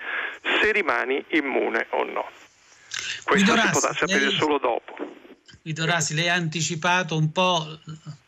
se 0.59 0.73
rimani 0.73 1.23
immune 1.33 1.85
o 1.91 2.05
no. 2.05 2.31
Questo 3.25 3.53
Guido 3.53 3.67
si 3.67 3.73
potrà 3.73 3.93
sapere 3.93 4.25
lei... 4.25 4.37
solo 4.37 4.57
dopo. 4.57 5.14
Guido 5.67 5.87
Rasi, 5.87 6.13
lei 6.13 6.29
ha 6.29 6.35
anticipato 6.35 7.17
un 7.17 7.33
po' 7.33 7.79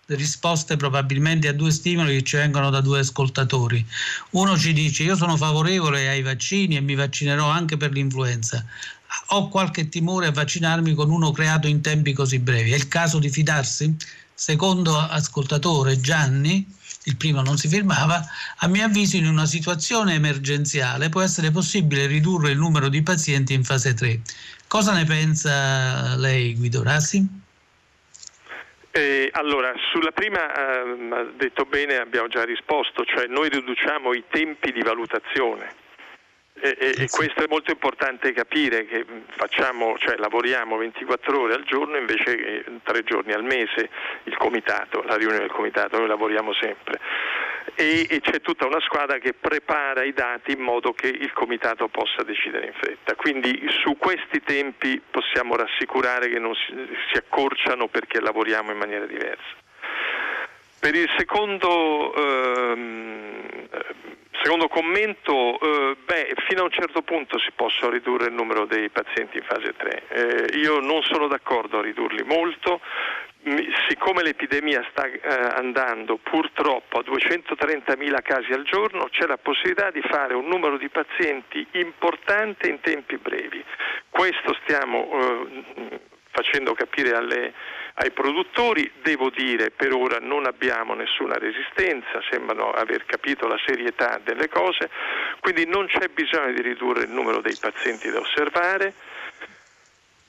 le 0.07 0.17
risposte 0.17 0.77
probabilmente 0.77 1.49
a 1.49 1.53
due 1.53 1.71
stimoli 1.71 2.15
che 2.15 2.23
ci 2.23 2.37
vengono 2.37 2.71
da 2.71 2.81
due 2.81 3.01
ascoltatori. 3.01 3.85
Uno 4.31 4.57
ci 4.57 4.73
dice 4.73 5.03
io 5.03 5.17
sono 5.17 5.37
favorevole 5.37 6.09
ai 6.09 6.23
vaccini 6.23 6.77
e 6.77 6.81
mi 6.81 6.95
vaccinerò 6.95 7.47
anche 7.47 7.77
per 7.77 7.91
l'influenza. 7.93 8.65
Ho 9.33 9.51
qualche 9.51 9.91
timore 9.91 10.29
a 10.29 10.33
vaccinarmi 10.33 10.95
con 10.95 11.11
uno 11.11 11.31
creato 11.31 11.67
in 11.67 11.83
tempi 11.83 12.15
così 12.15 12.39
brevi. 12.39 12.73
È 12.73 12.75
il 12.75 12.89
caso 12.89 13.19
di 13.19 13.29
fidarsi? 13.29 13.95
Secondo 14.33 14.97
ascoltatore 14.97 16.01
Gianni, 16.01 16.67
il 17.03 17.17
primo 17.17 17.43
non 17.43 17.59
si 17.59 17.69
firmava, 17.69 18.27
a 18.61 18.67
mio 18.67 18.87
avviso 18.87 19.17
in 19.17 19.27
una 19.27 19.45
situazione 19.45 20.15
emergenziale 20.15 21.11
può 21.11 21.21
essere 21.21 21.51
possibile 21.51 22.07
ridurre 22.07 22.53
il 22.53 22.59
numero 22.59 22.89
di 22.89 23.03
pazienti 23.03 23.53
in 23.53 23.63
fase 23.63 23.93
3. 23.93 24.23
Cosa 24.69 24.93
ne 24.93 25.05
pensa 25.05 26.17
lei, 26.17 26.55
Guido 26.57 26.83
Rassi? 26.83 27.45
Eh, 28.91 29.29
allora, 29.33 29.73
sulla 29.93 30.11
prima 30.11 30.83
eh, 30.83 31.27
detto 31.37 31.65
bene, 31.67 31.99
abbiamo 31.99 32.29
già 32.29 32.45
risposto, 32.45 33.05
cioè 33.05 33.27
noi 33.27 33.49
riduciamo 33.51 34.15
i 34.15 34.25
tempi 34.29 34.73
di 34.73 34.81
valutazione. 34.81 35.85
E, 36.59 36.75
e, 36.81 36.95
e, 37.03 37.09
questo 37.11 37.45
è 37.45 37.47
molto 37.49 37.71
importante 37.71 38.33
capire 38.33 38.87
che 38.87 39.05
facciamo, 39.37 39.99
cioè 39.99 40.17
lavoriamo 40.17 40.79
24 40.79 41.39
ore 41.39 41.53
al 41.53 41.65
giorno 41.65 41.99
invece 41.99 42.35
che 42.35 42.65
3 42.83 43.03
giorni 43.05 43.33
al 43.33 43.45
mese 43.45 43.91
il 44.25 44.37
comitato, 44.39 45.03
la 45.03 45.17
riunione 45.17 45.41
del 45.41 45.53
comitato, 45.53 45.99
noi 45.99 46.09
lavoriamo 46.09 46.55
sempre 46.55 46.99
e, 47.75 48.07
e, 48.09 48.21
c'è 48.21 48.41
tutta 48.41 48.67
una 48.67 48.81
squadra 48.81 49.19
che 49.19 49.33
prepara 49.33 50.03
i 50.05 50.13
dati 50.13 50.53
in 50.53 50.61
modo 50.61 50.93
che 50.93 51.09
il 51.09 51.33
comitato 51.33 51.89
possa 51.89 52.23
decidere 52.23 52.67
in 52.67 52.73
fretta. 52.73 53.15
Quindi 53.15 53.67
su 53.83 53.97
questi 53.99 54.41
tempi 54.43 55.01
possiamo 55.11 55.57
rassicurare 55.57 56.29
che 56.29 56.39
non 56.39 56.55
si, 56.55 56.75
si 57.11 57.17
accorciano 57.19 57.89
perché 57.89 58.21
lavoriamo 58.21 58.71
in 58.71 58.79
maniera 58.79 59.07
diversa. 59.07 59.65
Per 60.79 60.95
il 60.95 61.11
secondo, 61.17 62.15
ehm, 62.15 63.69
secondo 64.43 64.69
commento, 64.69 65.59
eh, 65.59 65.97
beh, 66.05 66.35
fino 66.47 66.61
a 66.61 66.65
un 66.65 66.71
certo 66.71 67.03
punto 67.03 67.39
si 67.39 67.51
può 67.55 67.69
ridurre 67.91 68.27
il 68.27 68.35
numero 68.35 68.67
dei 68.67 68.89
pazienti 68.91 69.39
in 69.39 69.45
fase 69.45 69.75
3. 69.77 70.03
Eh, 70.09 70.59
io 70.59 70.79
non 70.79 71.03
sono 71.03 71.27
d'accordo 71.27 71.79
a 71.79 71.83
ridurli 71.83 72.23
molto, 72.23 72.81
siccome 73.89 74.23
l'epidemia 74.23 74.85
sta 74.91 75.07
eh, 75.07 75.21
andando 75.55 76.17
purtroppo 76.17 76.99
a 76.99 77.05
230.000 77.07 78.23
casi 78.23 78.53
al 78.53 78.65
giorno, 78.65 79.09
c'è 79.11 79.27
la 79.27 79.37
possibilità 79.37 79.91
di 79.91 80.03
fare 80.03 80.35
un 80.35 80.47
numero 80.49 80.77
di 80.77 80.89
pazienti 80.89 81.65
importante 81.73 82.69
in 82.69 82.81
tempi 82.81 83.17
brevi. 83.19 83.65
Questo 84.11 84.57
stiamo 84.65 85.11
eh, 85.13 86.01
facendo 86.31 86.75
capire 86.75 87.13
alle, 87.13 87.53
ai 87.95 88.11
produttori, 88.11 88.91
devo 89.01 89.31
dire 89.31 89.71
per 89.71 89.93
ora 89.93 90.19
non 90.21 90.47
abbiamo 90.47 90.95
nessuna 90.95 91.35
resistenza, 91.35 92.21
sembrano 92.29 92.71
aver 92.71 93.05
capito 93.07 93.47
la 93.47 93.59
serietà 93.65 94.21
delle 94.25 94.49
cose, 94.49 94.91
quindi 95.41 95.67
non 95.67 95.87
c'è 95.87 96.09
bisogno 96.09 96.53
di 96.53 96.63
ridurre 96.63 97.05
il 97.05 97.11
numero 97.11 97.41
dei 97.41 97.57
pazienti 97.61 98.11
da 98.11 98.19
osservare 98.19 98.93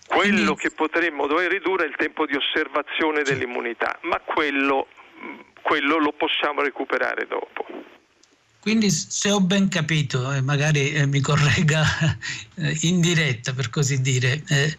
quello 0.07 0.55
che 0.55 0.71
potremmo 0.71 1.27
dover 1.27 1.51
ridurre 1.51 1.83
è 1.83 1.87
il 1.87 1.95
tempo 1.95 2.25
di 2.25 2.35
osservazione 2.35 3.23
dell'immunità, 3.23 3.99
ma 4.03 4.19
quello, 4.21 4.87
quello 5.61 5.97
lo 5.97 6.13
possiamo 6.13 6.61
recuperare 6.61 7.27
dopo. 7.27 7.65
Quindi 8.59 8.89
se 8.89 9.31
ho 9.31 9.39
ben 9.39 9.69
capito, 9.69 10.31
e 10.33 10.41
magari 10.41 10.91
eh, 10.91 11.05
mi 11.05 11.21
corregga 11.21 11.83
eh, 12.55 12.77
in 12.81 12.99
diretta 12.99 13.53
per 13.53 13.69
così 13.69 14.01
dire, 14.01 14.43
eh, 14.49 14.77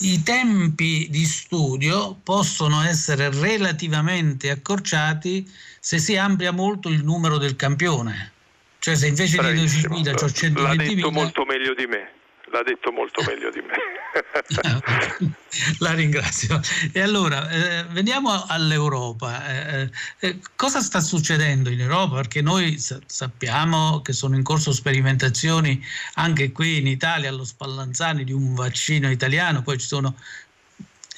i 0.00 0.22
tempi 0.22 1.08
di 1.10 1.24
studio 1.24 2.16
possono 2.22 2.82
essere 2.82 3.30
relativamente 3.30 4.50
accorciati 4.50 5.46
se 5.80 5.98
si 5.98 6.16
amplia 6.16 6.52
molto 6.52 6.88
il 6.88 7.04
numero 7.04 7.38
del 7.38 7.56
campione. 7.56 8.32
Cioè 8.78 8.94
se 8.94 9.08
invece 9.08 9.36
Bravissimo. 9.36 9.96
di 9.96 10.08
12.000 10.08 10.14
ho 10.14 10.26
120.000... 10.26 10.62
L'ha 10.62 10.74
detto 10.76 11.10
molto 11.10 11.44
meglio 11.44 11.74
di 11.74 11.86
me 11.86 12.12
l'ha 12.50 12.62
detto 12.62 12.92
molto 12.92 13.22
meglio 13.22 13.50
di 13.50 13.60
me. 13.60 13.76
La 15.78 15.92
ringrazio. 15.92 16.60
E 16.92 17.00
allora, 17.00 17.48
eh, 17.48 17.84
veniamo 17.90 18.44
all'Europa. 18.46 19.46
Eh, 19.48 19.90
eh, 20.20 20.38
cosa 20.56 20.80
sta 20.80 21.00
succedendo 21.00 21.70
in 21.70 21.80
Europa? 21.80 22.16
Perché 22.16 22.42
noi 22.42 22.78
sa- 22.78 23.00
sappiamo 23.06 24.00
che 24.02 24.12
sono 24.12 24.36
in 24.36 24.42
corso 24.42 24.72
sperimentazioni 24.72 25.82
anche 26.14 26.52
qui 26.52 26.78
in 26.78 26.86
Italia, 26.86 27.28
allo 27.28 27.44
Spallanzani, 27.44 28.24
di 28.24 28.32
un 28.32 28.54
vaccino 28.54 29.10
italiano, 29.10 29.62
poi 29.62 29.78
ci 29.78 29.86
sono 29.86 30.14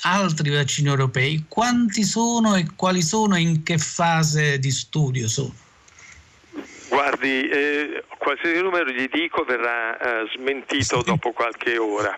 altri 0.02 0.50
vaccini 0.50 0.88
europei. 0.88 1.44
Quanti 1.48 2.04
sono 2.04 2.54
e 2.54 2.66
quali 2.74 3.02
sono 3.02 3.36
e 3.36 3.40
in 3.40 3.62
che 3.62 3.78
fase 3.78 4.58
di 4.58 4.70
studio 4.70 5.28
sono? 5.28 5.68
Guardi, 7.00 7.48
eh, 7.48 8.04
qualsiasi 8.18 8.60
numero 8.60 8.90
gli 8.90 9.08
dico 9.08 9.42
verrà 9.44 9.96
eh, 9.96 10.28
smentito 10.34 11.00
dopo 11.00 11.32
qualche 11.32 11.78
ora. 11.78 12.14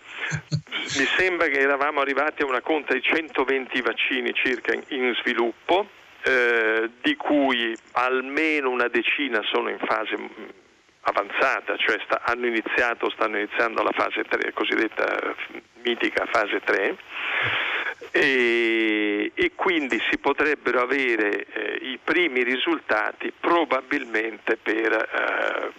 Mi 0.98 1.06
sembra 1.16 1.46
che 1.46 1.60
eravamo 1.60 2.00
arrivati 2.00 2.42
a 2.42 2.46
una 2.46 2.60
conta 2.60 2.92
di 2.92 3.00
120 3.00 3.80
vaccini 3.80 4.34
circa 4.34 4.74
in, 4.74 4.82
in 4.88 5.14
sviluppo, 5.20 5.86
eh, 6.24 6.90
di 7.00 7.14
cui 7.14 7.76
almeno 7.92 8.70
una 8.70 8.88
decina 8.88 9.40
sono 9.44 9.70
in 9.70 9.78
fase 9.78 10.18
mm, 10.18 10.48
avanzata, 11.02 11.76
cioè 11.76 12.00
sta, 12.04 12.22
hanno 12.24 12.46
iniziato, 12.48 13.08
stanno 13.10 13.36
iniziando 13.36 13.84
la 13.84 13.92
fase 13.92 14.24
3, 14.24 14.52
cosiddetta 14.52 15.36
mitica 15.84 16.26
fase 16.28 16.58
3 16.58 16.96
e, 18.12 19.32
e 19.34 19.52
quindi 19.54 20.00
si 20.10 20.18
potrebbero 20.18 20.82
avere 20.82 21.46
eh, 21.46 21.78
i 21.80 21.98
primi 22.02 22.44
risultati 22.44 23.32
probabilmente 23.38 24.56
per 24.56 24.92
eh, 24.92 25.72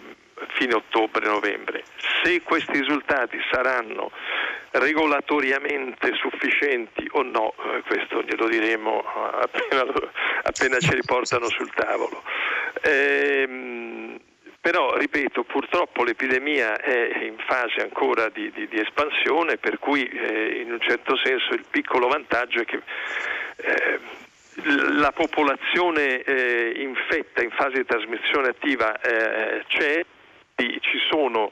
fine 0.54 0.74
ottobre-novembre. 0.74 1.84
Se 2.22 2.42
questi 2.42 2.72
risultati 2.72 3.38
saranno 3.50 4.10
regolatoriamente 4.72 6.12
sufficienti 6.14 7.06
o 7.12 7.22
no, 7.22 7.54
eh, 7.56 7.82
questo 7.86 8.22
glielo 8.22 8.48
diremo 8.48 9.00
appena, 9.00 9.84
appena 10.42 10.78
ci 10.80 10.94
riportano 10.94 11.48
sul 11.48 11.70
tavolo. 11.72 12.22
Ehm, 12.82 14.18
però, 14.64 14.96
ripeto, 14.96 15.44
purtroppo 15.44 16.04
l'epidemia 16.04 16.80
è 16.80 17.22
in 17.22 17.36
fase 17.46 17.82
ancora 17.82 18.30
di, 18.30 18.50
di, 18.50 18.66
di 18.66 18.80
espansione, 18.80 19.58
per 19.58 19.78
cui 19.78 20.08
eh, 20.08 20.62
in 20.62 20.72
un 20.72 20.80
certo 20.80 21.18
senso 21.22 21.52
il 21.52 21.66
piccolo 21.68 22.08
vantaggio 22.08 22.60
è 22.60 22.64
che 22.64 22.80
eh, 23.56 24.00
la 24.96 25.12
popolazione 25.12 26.22
eh, 26.22 26.72
infetta 26.78 27.42
in 27.42 27.50
fase 27.50 27.72
di 27.74 27.84
trasmissione 27.84 28.48
attiva 28.48 28.98
eh, 29.02 29.64
c'è, 29.66 30.02
sono, 31.10 31.50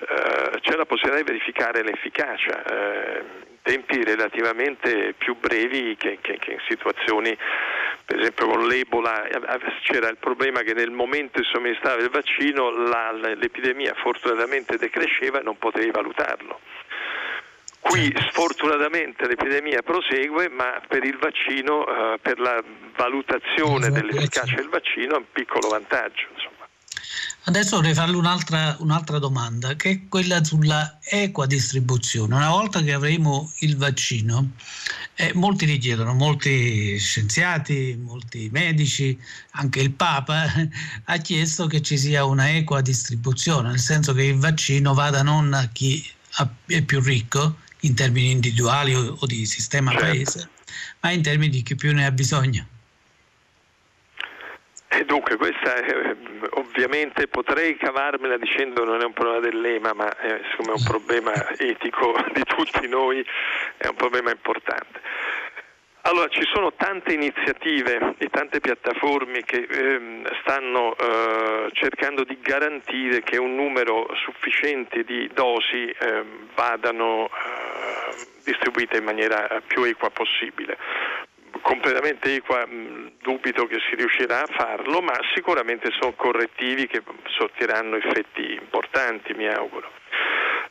eh, 0.00 0.58
c'è 0.60 0.74
la 0.74 0.84
possibilità 0.84 1.22
di 1.22 1.30
verificare 1.30 1.84
l'efficacia 1.84 2.64
eh, 2.64 3.18
in 3.50 3.56
tempi 3.62 4.02
relativamente 4.02 5.14
più 5.16 5.36
brevi 5.36 5.94
che, 5.96 6.18
che, 6.20 6.38
che 6.40 6.50
in 6.50 6.60
situazioni 6.66 7.38
per 8.08 8.20
esempio 8.20 8.46
con 8.46 8.66
l'Ebola 8.66 9.26
eh, 9.26 9.36
eh, 9.36 9.60
c'era 9.82 10.08
il 10.08 10.16
problema 10.16 10.62
che 10.62 10.72
nel 10.72 10.90
momento 10.90 11.40
di 11.40 11.46
somministrare 11.52 12.00
il 12.00 12.08
vaccino 12.08 12.70
la, 12.70 13.12
l'epidemia 13.12 13.92
fortunatamente 13.96 14.78
decresceva 14.78 15.40
e 15.40 15.42
non 15.42 15.58
potevi 15.58 15.90
valutarlo. 15.90 16.58
Qui 17.80 18.10
sfortunatamente 18.30 19.26
l'epidemia 19.26 19.82
prosegue, 19.82 20.48
ma 20.48 20.80
per 20.88 21.04
il 21.04 21.18
vaccino, 21.18 21.80
uh, 21.80 22.18
per 22.20 22.40
la 22.40 22.62
valutazione 22.96 23.90
dell'efficacia 23.90 24.56
del 24.56 24.70
vaccino 24.70 25.14
è 25.14 25.18
un 25.18 25.26
piccolo 25.30 25.68
vantaggio. 25.68 26.28
Insomma. 26.32 26.57
Adesso 27.44 27.76
vorrei 27.76 27.94
farle 27.94 28.16
un'altra, 28.16 28.76
un'altra, 28.80 29.18
domanda, 29.18 29.74
che 29.74 29.90
è 29.90 30.08
quella 30.08 30.44
sulla 30.44 30.98
equa 31.02 31.46
distribuzione. 31.46 32.34
Una 32.34 32.50
volta 32.50 32.82
che 32.82 32.92
avremo 32.92 33.50
il 33.60 33.76
vaccino, 33.76 34.50
eh, 35.14 35.32
molti 35.34 35.64
richiedono, 35.64 36.12
molti 36.12 36.98
scienziati, 36.98 37.98
molti 37.98 38.48
medici, 38.52 39.18
anche 39.52 39.80
il 39.80 39.92
Papa 39.92 40.44
ha 41.04 41.16
chiesto 41.16 41.66
che 41.66 41.80
ci 41.80 41.96
sia 41.96 42.24
una 42.24 42.54
equa 42.54 42.82
distribuzione, 42.82 43.70
nel 43.70 43.78
senso 43.78 44.12
che 44.12 44.24
il 44.24 44.38
vaccino 44.38 44.92
vada 44.92 45.22
non 45.22 45.54
a 45.54 45.68
chi 45.72 46.06
è 46.66 46.82
più 46.82 47.00
ricco 47.00 47.56
in 47.80 47.94
termini 47.94 48.30
individuali 48.30 48.94
o, 48.94 49.16
o 49.18 49.26
di 49.26 49.46
sistema 49.46 49.92
certo. 49.92 50.06
paese, 50.06 50.48
ma 51.00 51.10
in 51.10 51.22
termini 51.22 51.50
di 51.50 51.62
chi 51.62 51.74
più 51.74 51.94
ne 51.94 52.04
ha 52.04 52.10
bisogno. 52.10 52.66
E 54.90 55.04
dunque, 55.04 55.36
questa 55.36 55.74
è, 55.76 56.16
ovviamente 56.78 57.26
potrei 57.26 57.76
cavarmela 57.76 58.36
dicendo 58.36 58.84
non 58.84 59.00
è 59.00 59.04
un 59.04 59.12
problema 59.12 59.40
dell'EMA, 59.40 59.92
ma 59.94 60.16
è, 60.16 60.40
siccome 60.50 60.68
è 60.68 60.78
un 60.78 60.84
problema 60.84 61.32
etico 61.58 62.14
di 62.32 62.44
tutti 62.44 62.86
noi, 62.86 63.24
è 63.76 63.88
un 63.88 63.96
problema 63.96 64.30
importante. 64.30 65.00
Allora, 66.02 66.28
ci 66.28 66.44
sono 66.54 66.72
tante 66.74 67.12
iniziative 67.12 68.14
e 68.16 68.28
tante 68.28 68.60
piattaforme 68.60 69.42
che 69.42 69.66
ehm, 69.68 70.26
stanno 70.40 70.96
eh, 70.96 71.68
cercando 71.72 72.22
di 72.22 72.38
garantire 72.40 73.22
che 73.22 73.36
un 73.36 73.56
numero 73.56 74.06
sufficiente 74.24 75.02
di 75.02 75.28
dosi 75.34 75.88
eh, 75.88 76.24
vadano 76.54 77.26
eh, 77.26 78.26
distribuite 78.44 78.98
in 78.98 79.04
maniera 79.04 79.60
più 79.66 79.82
equa 79.82 80.08
possibile 80.10 80.78
completamente 81.68 82.34
equa 82.34 82.66
dubito 83.20 83.66
che 83.66 83.76
si 83.90 83.94
riuscirà 83.94 84.40
a 84.40 84.46
farlo, 84.46 85.02
ma 85.02 85.12
sicuramente 85.34 85.90
sono 86.00 86.14
correttivi 86.14 86.86
che 86.86 87.02
sortiranno 87.26 87.96
effetti 87.96 88.54
importanti, 88.54 89.34
mi 89.34 89.46
auguro. 89.46 89.92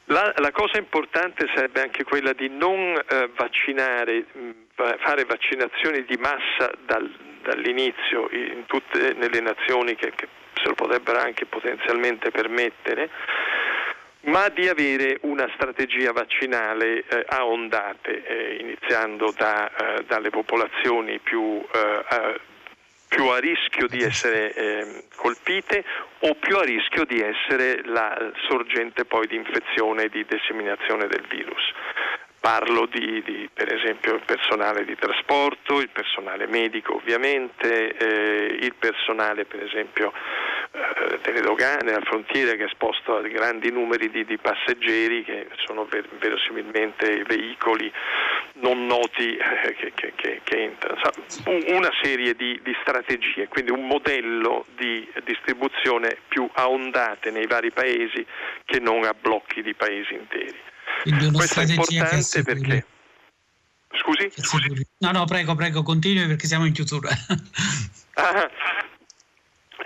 La, 0.06 0.34
la 0.38 0.52
cosa 0.52 0.80
importante 0.80 1.46
sarebbe 1.54 1.82
anche 1.82 2.04
quella 2.04 2.34
di 2.34 2.50
non 2.50 2.96
eh, 2.96 3.30
vaccinare, 3.36 4.26
mh, 4.32 4.50
fare 4.74 5.26
vaccinazioni 5.26 6.04
di 6.06 6.18
massa 6.18 6.72
dal, 6.86 7.08
dall'inizio 7.44 8.30
in 8.32 8.64
tutte 8.66 9.14
nelle 9.14 9.40
nazioni 9.40 9.96
che, 9.96 10.14
che 10.16 10.28
se 10.56 10.68
lo 10.70 10.74
potrebbero 10.74 11.20
anche 11.20 11.46
potenzialmente 11.46 12.32
permettere 12.32 13.10
ma 14.22 14.50
di 14.50 14.68
avere 14.68 15.20
una 15.22 15.50
strategia 15.54 16.12
vaccinale 16.12 17.06
eh, 17.08 17.26
a 17.28 17.46
ondate, 17.46 18.24
eh, 18.26 18.58
iniziando 18.60 19.34
da, 19.38 19.70
eh, 19.70 20.04
dalle 20.06 20.30
popolazioni 20.30 21.20
più, 21.20 21.64
eh, 21.74 22.40
più, 23.08 23.26
a 23.28 23.40
rischio 23.40 23.88
di 23.88 24.02
essere 24.02 24.54
ehm, 24.54 25.04
colpite 25.16 25.84
o 26.20 26.36
più 26.36 26.58
a 26.58 26.64
rischio 26.64 27.06
di 27.06 27.22
essere 27.22 27.82
la 27.86 28.32
sorgente 28.48 29.06
poi 29.06 29.28
di 29.28 29.36
infezione 29.36 30.04
e 30.04 30.10
di 30.10 30.26
disseminazione 30.28 31.08
del 31.08 31.26
virus. 31.30 31.64
Parlo 32.40 32.86
di, 32.86 33.22
di, 33.24 33.50
per 33.54 33.74
esempio 33.74 34.14
il 34.14 34.22
personale 34.26 34.86
di 34.86 34.96
trasporto, 34.96 35.80
il 35.80 35.90
personale 35.90 36.48
medico 36.48 36.96
ovviamente, 36.96 37.96
eh, 37.96 38.58
il 38.62 38.74
personale 38.78 39.46
per 39.46 39.64
esempio 39.64 40.12
eh, 40.72 41.20
delle 41.24 41.42
dogane, 41.42 41.92
la 41.92 42.02
frontiera 42.02 42.52
che 42.54 42.64
è 42.64 42.66
esposto 42.66 43.18
a 43.18 43.22
grandi 43.22 43.72
numeri 43.72 44.10
di, 44.10 44.26
di 44.26 44.38
passeggeri 44.38 45.24
che 45.24 45.48
sono 45.66 45.86
ver- 45.86 46.10
verosimilmente 46.20 47.24
veicoli 47.24 47.92
non 48.56 48.86
noti 48.86 49.38
eh, 49.38 49.76
che, 49.76 49.92
che, 49.96 50.14
che, 50.16 50.42
che, 50.44 50.64
entrano. 50.64 51.00
Una 51.68 51.90
serie 52.02 52.34
di, 52.36 52.60
di, 52.64 52.76
strategie, 52.82 53.48
quindi 53.48 53.72
un 53.72 53.88
modello 53.88 54.66
di 54.76 55.08
distribuzione 55.24 56.18
più 56.28 56.50
a 56.54 56.70
ondate 56.70 57.32
nei 57.32 57.48
vari 57.48 57.72
paesi 57.72 58.26
che 58.66 58.80
non 58.80 59.04
a 59.04 59.14
blocchi 59.14 59.62
di 59.62 59.74
paesi 59.74 60.14
interi. 60.14 60.58
Questo 61.34 61.62
è 61.62 61.66
importante 61.66 62.44
perché... 62.44 62.86
Scusi? 63.92 64.30
Scusi? 64.36 64.86
No, 65.00 65.12
no, 65.12 65.26
prego, 65.26 65.56
prego, 65.56 65.82
continui 65.82 66.28
perché 66.28 66.46
siamo 66.46 66.66
in 66.66 66.74
chiusura. 66.74 67.10
ah, 68.16 68.50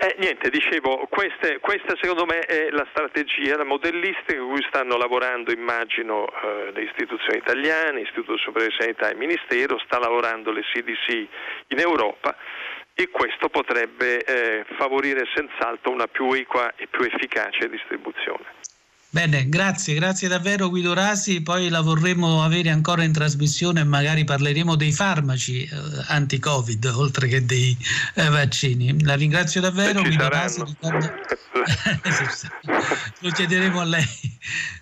eh, 0.02 0.16
niente, 0.18 0.50
dicevo, 0.50 1.06
queste, 1.08 1.60
questa 1.60 1.94
secondo 2.00 2.26
me 2.26 2.40
è 2.40 2.70
la 2.70 2.84
strategia, 2.90 3.56
la 3.56 3.64
modellistica 3.64 4.36
con 4.36 4.50
cui 4.50 4.64
stanno 4.66 4.96
lavorando, 4.96 5.52
immagino, 5.52 6.26
eh, 6.26 6.72
le 6.72 6.82
istituzioni 6.82 7.38
italiane, 7.38 8.00
Istituto 8.00 8.36
Superiore 8.36 8.74
di 8.74 8.82
Sanità 8.82 9.10
e 9.10 9.14
Ministero, 9.14 9.78
sta 9.78 10.00
lavorando 10.00 10.50
le 10.50 10.62
CDC 10.62 11.28
in 11.68 11.78
Europa 11.78 12.34
e 12.94 13.10
questo 13.10 13.48
potrebbe 13.48 14.24
eh, 14.24 14.64
favorire 14.76 15.22
senz'altro 15.36 15.92
una 15.92 16.08
più 16.08 16.32
equa 16.32 16.74
e 16.74 16.88
più 16.88 17.04
efficace 17.04 17.68
distribuzione. 17.68 18.71
Bene, 19.14 19.46
grazie, 19.46 19.92
grazie 19.92 20.26
davvero 20.26 20.70
Guido 20.70 20.94
Rasi, 20.94 21.42
poi 21.42 21.68
la 21.68 21.82
vorremmo 21.82 22.42
avere 22.42 22.70
ancora 22.70 23.04
in 23.04 23.12
trasmissione 23.12 23.80
e 23.80 23.84
magari 23.84 24.24
parleremo 24.24 24.74
dei 24.74 24.90
farmaci 24.90 25.64
eh, 25.64 25.68
anti-Covid 26.06 26.82
oltre 26.94 27.28
che 27.28 27.44
dei 27.44 27.76
eh, 28.14 28.30
vaccini. 28.30 29.02
La 29.02 29.14
ringrazio 29.14 29.60
davvero 29.60 30.00
Guido 30.00 30.30
Rasi, 30.30 30.62
ricordo... 30.64 31.12
lo 33.20 33.30
chiederemo 33.30 33.80
a 33.80 33.84
lei. 33.84 34.38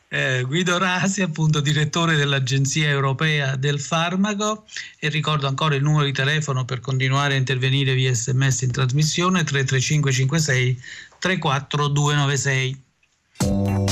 Eh, 0.07 0.45
Guido 0.47 0.79
Rasi, 0.79 1.23
appunto 1.23 1.61
direttore 1.61 2.14
dell'Agenzia 2.14 2.88
Europea 2.88 3.57
del 3.57 3.81
Farmaco 3.81 4.64
e 5.01 5.09
ricordo 5.09 5.49
ancora 5.49 5.75
il 5.75 5.83
numero 5.83 6.05
di 6.05 6.12
telefono 6.12 6.64
per 6.64 6.79
continuare 6.79 7.35
a 7.35 7.37
intervenire 7.37 7.95
via 7.95 8.14
sms 8.14 8.61
in 8.61 8.71
trasmissione 8.71 9.43
33556 9.43 10.83
34296. 11.19 13.89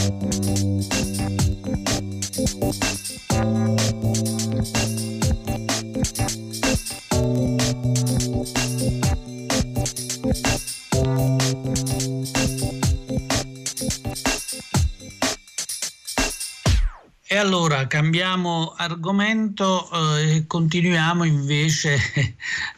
Cambiamo 18.09 18.73
argomento 18.79 19.87
eh, 20.17 20.37
e 20.37 20.47
continuiamo 20.47 21.25
invece 21.25 21.99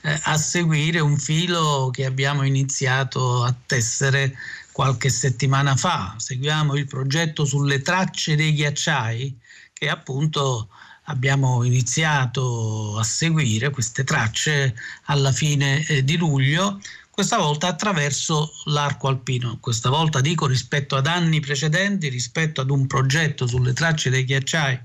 eh, 0.02 0.20
a 0.24 0.36
seguire 0.36 0.98
un 0.98 1.16
filo 1.18 1.90
che 1.92 2.04
abbiamo 2.04 2.42
iniziato 2.42 3.44
a 3.44 3.54
tessere 3.66 4.34
qualche 4.72 5.08
settimana 5.08 5.76
fa. 5.76 6.16
Seguiamo 6.16 6.74
il 6.74 6.86
progetto 6.86 7.44
sulle 7.44 7.80
tracce 7.80 8.34
dei 8.34 8.52
ghiacciai 8.54 9.38
che 9.72 9.88
appunto 9.88 10.68
abbiamo 11.04 11.62
iniziato 11.62 12.98
a 12.98 13.04
seguire 13.04 13.70
queste 13.70 14.02
tracce 14.02 14.74
alla 15.04 15.30
fine 15.30 15.86
eh, 15.86 16.02
di 16.02 16.16
luglio, 16.16 16.80
questa 17.20 17.36
volta 17.36 17.66
attraverso 17.66 18.50
l'arco 18.64 19.06
alpino. 19.06 19.58
Questa 19.60 19.90
volta 19.90 20.22
dico 20.22 20.46
rispetto 20.46 20.96
ad 20.96 21.06
anni 21.06 21.40
precedenti, 21.40 22.08
rispetto 22.08 22.62
ad 22.62 22.70
un 22.70 22.86
progetto 22.86 23.46
sulle 23.46 23.74
tracce 23.74 24.08
dei 24.08 24.24
ghiacciai 24.24 24.80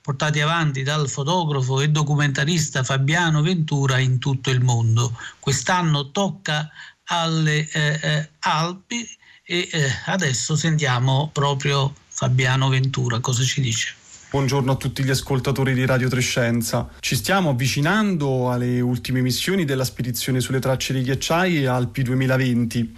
portati 0.00 0.40
avanti 0.40 0.84
dal 0.84 1.08
fotografo 1.08 1.80
e 1.80 1.88
documentarista 1.88 2.84
Fabiano 2.84 3.42
Ventura 3.42 3.98
in 3.98 4.20
tutto 4.20 4.50
il 4.50 4.60
mondo. 4.60 5.18
Quest'anno 5.40 6.12
tocca 6.12 6.70
alle 7.06 7.68
eh, 7.68 7.98
eh, 8.00 8.30
Alpi 8.38 9.04
e 9.42 9.68
eh, 9.72 9.90
adesso 10.06 10.54
sentiamo 10.54 11.30
proprio 11.32 11.92
Fabiano 12.06 12.68
Ventura 12.68 13.18
cosa 13.18 13.42
ci 13.42 13.60
dice. 13.60 13.99
Buongiorno 14.30 14.70
a 14.70 14.76
tutti 14.76 15.02
gli 15.02 15.10
ascoltatori 15.10 15.74
di 15.74 15.84
Radio 15.84 16.08
Trescenza. 16.08 16.88
Ci 17.00 17.16
stiamo 17.16 17.50
avvicinando 17.50 18.48
alle 18.52 18.80
ultime 18.80 19.22
missioni 19.22 19.64
della 19.64 19.82
spedizione 19.82 20.38
sulle 20.38 20.60
tracce 20.60 20.92
dei 20.92 21.02
ghiacciai 21.02 21.66
Alpi 21.66 22.02
2020. 22.04 22.94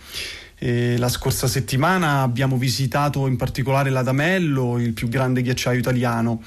E 0.58 0.98
la 0.98 1.08
scorsa 1.08 1.46
settimana 1.46 2.20
abbiamo 2.20 2.58
visitato 2.58 3.26
in 3.26 3.38
particolare 3.38 3.88
l'Adamello, 3.88 4.78
il 4.78 4.92
più 4.92 5.08
grande 5.08 5.40
ghiacciaio 5.40 5.78
italiano 5.78 6.42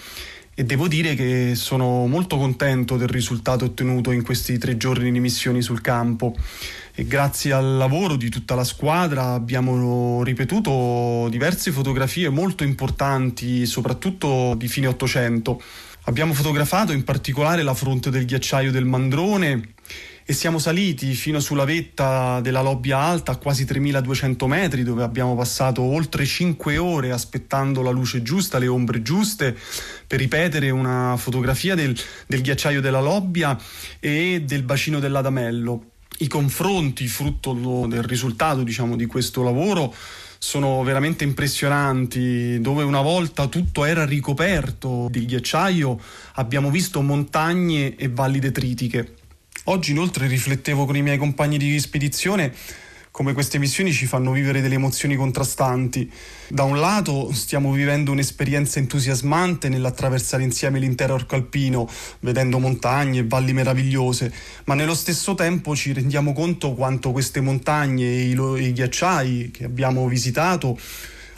e 0.57 0.63
devo 0.63 0.87
dire 0.87 1.15
che 1.15 1.51
sono 1.55 2.07
molto 2.07 2.37
contento 2.37 2.95
del 2.95 3.09
risultato 3.09 3.65
ottenuto 3.65 4.11
in 4.11 4.23
questi 4.23 4.57
tre 4.57 4.77
giorni 4.77 5.11
di 5.11 5.19
missioni 5.19 5.61
sul 5.61 5.81
campo 5.81 6.33
e 6.97 7.05
grazie 7.05 7.51
al 7.51 7.75
lavoro 7.75 8.15
di 8.15 8.29
tutta 8.29 8.55
la 8.55 8.63
squadra 8.63 9.33
abbiamo 9.33 10.23
ripetuto 10.23 11.27
diverse 11.29 11.71
fotografie 11.71 12.29
molto 12.29 12.63
importanti, 12.63 13.65
soprattutto 13.65 14.55
di 14.55 14.69
fine 14.69 14.87
Ottocento. 14.87 15.61
Abbiamo 16.05 16.33
fotografato 16.33 16.93
in 16.93 17.03
particolare 17.03 17.63
la 17.63 17.73
fronte 17.73 18.09
del 18.09 18.25
ghiacciaio 18.25 18.71
del 18.71 18.85
Mandrone 18.85 19.73
e 20.23 20.33
siamo 20.33 20.57
saliti 20.57 21.13
fino 21.15 21.41
sulla 21.41 21.65
vetta 21.65 22.39
della 22.39 22.61
Lobbia 22.61 22.97
Alta 22.97 23.33
a 23.33 23.37
quasi 23.37 23.65
3200 23.65 24.47
metri 24.47 24.83
dove 24.83 25.03
abbiamo 25.03 25.35
passato 25.35 25.81
oltre 25.81 26.25
5 26.25 26.77
ore 26.77 27.11
aspettando 27.11 27.81
la 27.81 27.91
luce 27.91 28.21
giusta, 28.21 28.57
le 28.57 28.67
ombre 28.67 29.01
giuste 29.01 29.55
per 30.07 30.19
ripetere 30.19 30.69
una 30.69 31.17
fotografia 31.17 31.75
del, 31.75 31.95
del 32.25 32.41
ghiacciaio 32.41 32.79
della 32.79 33.01
Lobbia 33.01 33.57
e 33.99 34.43
del 34.45 34.63
bacino 34.63 34.99
dell'Adamello 34.99 35.89
i 36.19 36.27
confronti 36.27 37.07
frutto 37.07 37.53
del 37.87 38.03
risultato 38.03 38.63
diciamo, 38.63 38.95
di 38.95 39.05
questo 39.05 39.43
lavoro 39.43 39.93
sono 40.37 40.83
veramente 40.83 41.23
impressionanti, 41.23 42.59
dove 42.61 42.83
una 42.83 43.01
volta 43.01 43.47
tutto 43.47 43.83
era 43.83 44.05
ricoperto 44.05 45.07
di 45.09 45.25
ghiacciaio, 45.25 45.99
abbiamo 46.33 46.69
visto 46.69 47.01
montagne 47.01 47.95
e 47.95 48.09
valli 48.09 48.39
detritiche. 48.39 49.15
Oggi 49.65 49.91
inoltre 49.91 50.27
riflettevo 50.27 50.85
con 50.85 50.95
i 50.95 51.01
miei 51.01 51.17
compagni 51.17 51.57
di 51.57 51.79
spedizione 51.79 52.53
come 53.15 53.31
queste 53.31 53.59
missioni 53.59 53.93
ci 53.93 54.07
fanno 54.07 54.33
vivere 54.33 54.59
delle 54.59 54.75
emozioni 54.75 55.15
contrastanti. 55.15 56.11
Da 56.49 56.63
un 56.63 56.81
lato 56.81 57.31
stiamo 57.31 57.71
vivendo 57.71 58.11
un'esperienza 58.11 58.77
entusiasmante 58.79 59.69
nell'attraversare 59.69 60.43
insieme 60.43 60.79
l'intero 60.79 61.13
arco 61.13 61.35
alpino, 61.35 61.89
vedendo 62.19 62.59
montagne 62.59 63.19
e 63.19 63.25
valli 63.25 63.53
meravigliose, 63.53 64.33
ma 64.65 64.73
nello 64.73 64.93
stesso 64.93 65.33
tempo 65.33 65.77
ci 65.77 65.93
rendiamo 65.93 66.33
conto 66.33 66.73
quanto 66.73 67.13
queste 67.13 67.39
montagne 67.39 68.05
e 68.05 68.21
i, 68.23 68.33
lo- 68.33 68.57
i 68.57 68.73
ghiacciai 68.73 69.49
che 69.49 69.63
abbiamo 69.63 70.09
visitato 70.09 70.77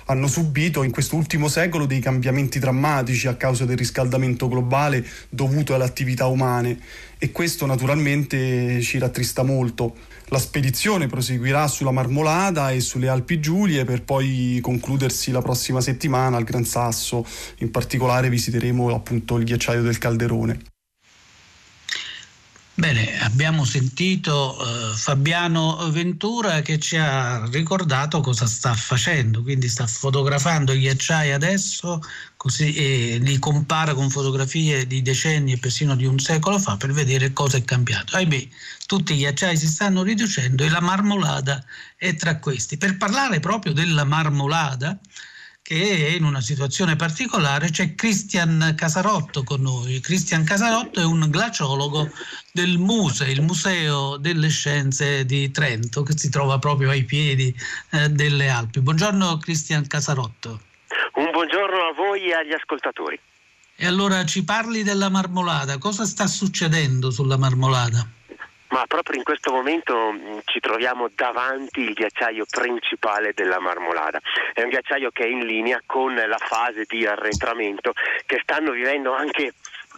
hanno 0.08 0.28
subito 0.28 0.84
in 0.84 0.92
quest'ultimo 0.92 1.48
secolo 1.48 1.86
dei 1.86 2.00
cambiamenti 2.00 2.60
drammatici 2.60 3.28
a 3.28 3.36
causa 3.36 3.66
del 3.66 3.78
riscaldamento 3.78 4.48
globale 4.48 5.06
dovuto 5.30 5.74
alle 5.74 5.84
attività 5.84 6.28
umane 6.28 6.80
e 7.18 7.32
questo 7.32 7.66
naturalmente 7.66 8.82
ci 8.82 8.98
rattrista 8.98 9.44
molto. 9.44 9.96
La 10.30 10.40
spedizione 10.40 11.08
proseguirà 11.08 11.68
sulla 11.68 11.92
Marmolada 11.92 12.72
e 12.72 12.80
sulle 12.80 13.08
Alpi 13.08 13.40
Giulie 13.40 13.86
per 13.86 14.04
poi 14.04 14.60
concludersi 14.62 15.32
la 15.32 15.42
prossima 15.42 15.82
settimana 15.82 16.38
al 16.38 16.44
Gran 16.44 16.66
Sasso. 16.66 17.26
In 17.60 17.72
particolare 17.72 18.30
visiteremo 18.30 18.94
appunto 18.94 19.38
il 19.38 19.46
ghiacciaio 19.46 19.82
del 19.82 19.98
Calderone. 19.98 20.77
Bene, 22.80 23.20
abbiamo 23.22 23.66
sentito 23.66 24.56
uh, 24.56 24.96
Fabiano 24.96 25.90
Ventura 25.90 26.62
che 26.62 26.78
ci 26.78 26.96
ha 26.96 27.44
ricordato 27.50 28.22
cosa 28.22 28.46
sta 28.46 28.76
facendo, 28.76 29.42
quindi 29.42 29.68
sta 29.68 29.88
fotografando 29.88 30.74
i 30.74 30.82
ghiacciai 30.82 31.32
adesso, 31.32 32.00
così 32.36 32.76
e 32.76 33.18
li 33.20 33.40
compara 33.40 33.96
con 33.96 34.12
fotografie 34.12 34.86
di 34.86 35.02
decenni 35.02 35.54
e 35.54 35.58
persino 35.58 35.96
di 35.96 36.06
un 36.06 36.20
secolo 36.20 36.60
fa 36.60 36.78
per 36.78 36.92
vedere 36.92 37.34
cosa 37.34 37.58
è 37.58 37.64
cambiato. 37.64 38.16
Ahimè, 38.16 38.48
tutti 38.86 39.14
i 39.14 39.18
ghiacciai 39.18 39.58
si 39.58 39.66
stanno 39.66 40.04
riducendo 40.04 40.64
e 40.64 40.70
la 40.70 40.80
marmolada 40.80 41.66
è 41.96 42.14
tra 42.14 42.38
questi. 42.38 42.78
Per 42.78 42.96
parlare 42.98 43.40
proprio 43.40 43.74
della 43.74 44.04
marmolada, 44.04 44.96
che 45.68 46.08
è 46.08 46.16
in 46.16 46.24
una 46.24 46.40
situazione 46.40 46.96
particolare, 46.96 47.70
c'è 47.72 47.94
Cristian 47.94 48.74
Casarotto 48.74 49.44
con 49.44 49.60
noi. 49.60 50.00
Cristian 50.00 50.46
Casarotto 50.46 51.02
è 51.02 51.04
un 51.04 51.28
glaciologo 51.30 52.10
del 52.54 52.78
MUSE, 52.78 53.30
il 53.30 53.42
Museo 53.42 54.16
delle 54.16 54.48
Scienze 54.48 55.26
di 55.26 55.52
Trento, 55.52 56.04
che 56.04 56.18
si 56.18 56.30
trova 56.30 56.58
proprio 56.58 56.90
ai 56.90 57.04
piedi 57.04 57.54
eh, 57.92 58.08
delle 58.08 58.48
Alpi. 58.48 58.80
Buongiorno 58.80 59.40
Cristian 59.40 59.86
Casarotto. 59.88 60.62
Un 61.16 61.32
buongiorno 61.32 61.80
a 61.80 61.94
voi 61.94 62.30
e 62.30 62.34
agli 62.34 62.54
ascoltatori. 62.54 63.20
E 63.76 63.86
allora 63.86 64.24
ci 64.24 64.46
parli 64.46 64.84
della 64.84 65.10
marmolada, 65.10 65.78
cosa 65.80 66.06
sta 66.06 66.28
succedendo 66.28 67.12
sulla 67.12 67.36
marmolada? 67.36 68.08
Ma 68.70 68.86
proprio 68.86 69.18
in 69.18 69.24
questo 69.24 69.52
momento 69.52 70.12
mm, 70.12 70.40
ci 70.46 70.60
troviamo 70.60 71.10
davanti 71.14 71.82
il 71.82 71.94
ghiacciaio 71.94 72.46
principale 72.50 73.32
della 73.34 73.60
Marmolada. 73.60 74.20
È 74.54 74.62
un 74.62 74.70
ghiacciaio 74.70 75.12
che 75.12 75.24
è 75.24 75.28
in 75.28 75.46
linea 75.46 75.82
con 75.86 76.14
la 76.14 76.38
fase 76.38 76.84
di 76.88 77.06
arretramento 77.06 77.94
che 78.26 78.40
stanno 78.42 78.72
vivendo 78.72 79.14
anche 79.14 79.54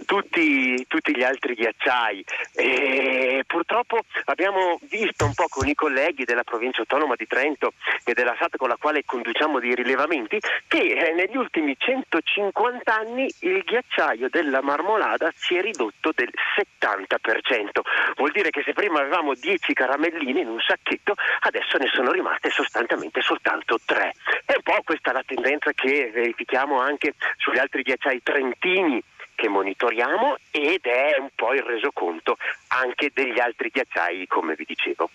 tutti, 0.05 0.85
tutti, 0.87 1.15
gli 1.15 1.23
altri 1.23 1.53
ghiacciai 1.53 2.23
e 2.55 3.43
purtroppo 3.45 3.99
abbiamo 4.25 4.79
visto 4.89 5.25
un 5.25 5.33
po' 5.33 5.47
con 5.49 5.67
i 5.67 5.75
colleghi 5.75 6.25
della 6.25 6.43
provincia 6.43 6.81
autonoma 6.81 7.15
di 7.15 7.27
Trento 7.27 7.73
e 8.03 8.13
della 8.13 8.35
SAT 8.39 8.57
con 8.57 8.69
la 8.69 8.77
quale 8.79 9.03
conduciamo 9.05 9.59
dei 9.59 9.75
rilevamenti 9.75 10.39
che 10.67 10.79
eh, 10.79 11.13
negli 11.13 11.35
ultimi 11.35 11.75
150 11.77 12.93
anni 12.93 13.27
il 13.41 13.63
ghiacciaio 13.63 14.29
della 14.29 14.61
Marmolada 14.61 15.31
si 15.35 15.55
è 15.55 15.61
ridotto 15.61 16.11
del 16.15 16.31
70%. 16.55 17.79
Vuol 18.15 18.31
dire 18.31 18.49
che 18.49 18.63
se 18.63 18.73
prima 18.73 18.99
avevamo 18.99 19.33
10 19.33 19.73
caramelline 19.73 20.41
in 20.41 20.47
un 20.47 20.59
sacchetto, 20.59 21.15
adesso 21.41 21.77
ne 21.77 21.89
sono 21.93 22.11
rimaste 22.11 22.49
sostanzialmente 22.49 23.21
soltanto 23.21 23.79
3. 23.83 24.13
È 24.45 24.53
un 24.55 24.63
po' 24.63 24.81
questa 24.83 25.11
la 25.11 25.23
tendenza 25.25 25.71
che 25.73 26.11
verifichiamo 26.13 26.79
anche 26.79 27.13
sugli 27.37 27.57
altri 27.57 27.81
ghiacciai 27.83 28.21
trentini 28.23 29.01
che 29.39 29.47
monitoriamo 29.47 30.37
ed 30.51 30.81
è 30.83 31.17
un 31.17 31.29
po' 31.33 31.53
il 31.53 31.61
resoconto 31.61 32.35
anche 32.67 33.11
degli 33.13 33.39
altri 33.39 33.69
ghiacciai, 33.69 34.27
come 34.27 34.55
vi 34.55 34.65
dicevo. 34.67 35.09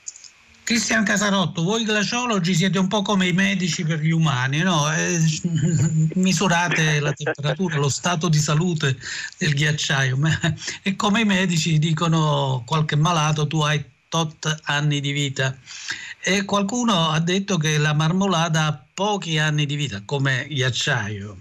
Cristian 0.65 1.05
Casarotto, 1.05 1.63
voi 1.63 1.85
glaciologi 1.85 2.55
siete 2.55 2.79
un 2.79 2.89
po' 2.89 3.03
come 3.03 3.27
i 3.27 3.35
medici 3.35 3.85
per 3.85 3.99
gli 3.99 4.13
umani, 4.13 4.61
no? 4.61 4.91
eh, 4.95 5.19
misurate 6.17 7.01
la 7.01 7.13
temperatura, 7.13 7.77
lo 7.77 7.91
stato 7.91 8.31
di 8.31 8.39
salute 8.39 8.97
del 9.37 9.53
ghiacciaio 9.53 10.17
e 10.83 10.97
come 10.97 11.21
i 11.21 11.27
medici 11.27 11.79
dicono 11.79 12.63
qualche 12.65 12.97
malato 12.97 13.47
tu 13.47 13.61
hai 13.61 13.85
tot 14.09 14.61
anni 14.65 15.01
di 15.01 15.13
vita 15.13 15.55
e 16.23 16.47
qualcuno 16.47 17.11
ha 17.11 17.21
detto 17.21 17.59
che 17.59 17.77
la 17.77 17.93
marmolada 17.93 18.65
ha 18.65 18.85
pochi 18.95 19.37
anni 19.37 19.67
di 19.67 19.77
vita 19.77 20.01
come 20.07 20.47
ghiacciaio. 20.49 21.37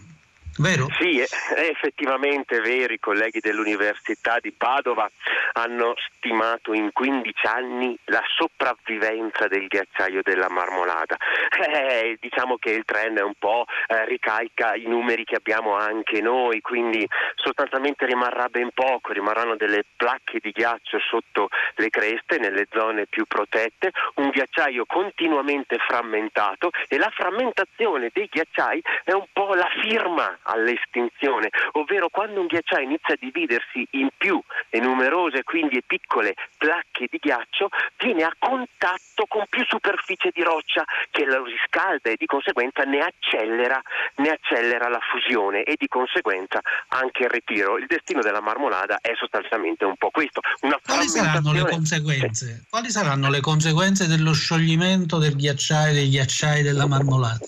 Vero? 0.57 0.87
Sì, 0.99 1.19
è 1.19 1.25
effettivamente 1.69 2.59
vero. 2.61 2.93
I 2.93 2.99
colleghi 2.99 3.39
dell'Università 3.39 4.37
di 4.39 4.51
Padova 4.51 5.09
hanno 5.53 5.95
stimato 6.17 6.73
in 6.73 6.91
15 6.93 7.47
anni 7.47 7.97
la 8.05 8.21
sopravvivenza 8.35 9.47
del 9.47 9.67
ghiacciaio 9.67 10.21
della 10.21 10.49
Marmolada. 10.49 11.17
Eh, 11.59 12.17
diciamo 12.19 12.57
che 12.57 12.71
il 12.71 12.85
trend 12.85 13.17
è 13.17 13.23
un 13.23 13.33
po' 13.37 13.65
eh, 13.87 14.05
ricalca 14.05 14.75
i 14.75 14.85
numeri 14.85 15.23
che 15.23 15.35
abbiamo 15.35 15.75
anche 15.75 16.21
noi, 16.21 16.61
quindi 16.61 17.07
sostanzialmente 17.35 18.05
rimarrà 18.05 18.47
ben 18.47 18.69
poco, 18.73 19.11
rimarranno 19.11 19.55
delle 19.55 19.83
placche 19.95 20.39
di 20.39 20.51
ghiaccio 20.51 20.99
sotto 20.99 21.49
le 21.75 21.89
creste 21.89 22.37
nelle 22.37 22.67
zone 22.71 23.07
più 23.07 23.25
protette, 23.25 23.91
un 24.15 24.29
ghiacciaio 24.29 24.85
continuamente 24.85 25.77
frammentato 25.79 26.69
e 26.87 26.97
la 26.97 27.11
frammentazione 27.11 28.09
dei 28.13 28.29
ghiacciai 28.31 28.81
è 29.03 29.13
un 29.13 29.25
po' 29.33 29.55
la 29.55 29.69
firma 29.81 30.37
all'estinzione, 30.43 31.49
ovvero 31.73 32.09
quando 32.09 32.39
un 32.39 32.47
ghiacciaio 32.47 32.85
inizia 32.85 33.13
a 33.13 33.17
dividersi 33.19 33.87
in 33.91 34.09
più 34.17 34.41
e 34.69 34.79
numerose, 34.79 35.43
quindi 35.43 35.81
piccole 35.85 36.35
placche 36.57 37.07
di 37.09 37.17
ghiaccio, 37.21 37.69
viene 37.97 38.23
a 38.23 38.33
contatto 38.37 39.25
con 39.27 39.45
più 39.49 39.63
superficie 39.67 40.31
di 40.33 40.43
roccia 40.43 40.83
che 41.11 41.25
lo 41.25 41.43
riscalda 41.43 42.09
e 42.09 42.15
di 42.17 42.25
conseguenza 42.25 42.83
ne 42.83 42.99
accelera, 42.99 43.81
ne 44.15 44.29
accelera 44.29 44.89
la 44.89 44.99
fusione 44.99 45.63
e 45.63 45.75
di 45.77 45.87
conseguenza 45.87 46.59
anche 46.89 47.23
il 47.23 47.29
ritiro. 47.29 47.77
Il 47.77 47.87
destino 47.87 48.21
della 48.21 48.41
marmolada 48.41 48.99
è 49.01 49.13
sostanzialmente 49.15 49.85
un 49.85 49.95
po' 49.97 50.09
questo. 50.09 50.41
Quali 50.83 51.07
saranno 51.07 51.51
le 51.51 51.65
conseguenze? 51.65 52.65
Quali 52.69 52.89
saranno 52.89 53.29
le 53.29 53.41
conseguenze 53.41 54.07
dello 54.07 54.33
scioglimento 54.33 55.17
del 55.17 55.35
ghiacciaio 55.35 55.93
dei 55.93 56.09
ghiacciai 56.09 56.61
della 56.61 56.87
marmolata? 56.87 57.45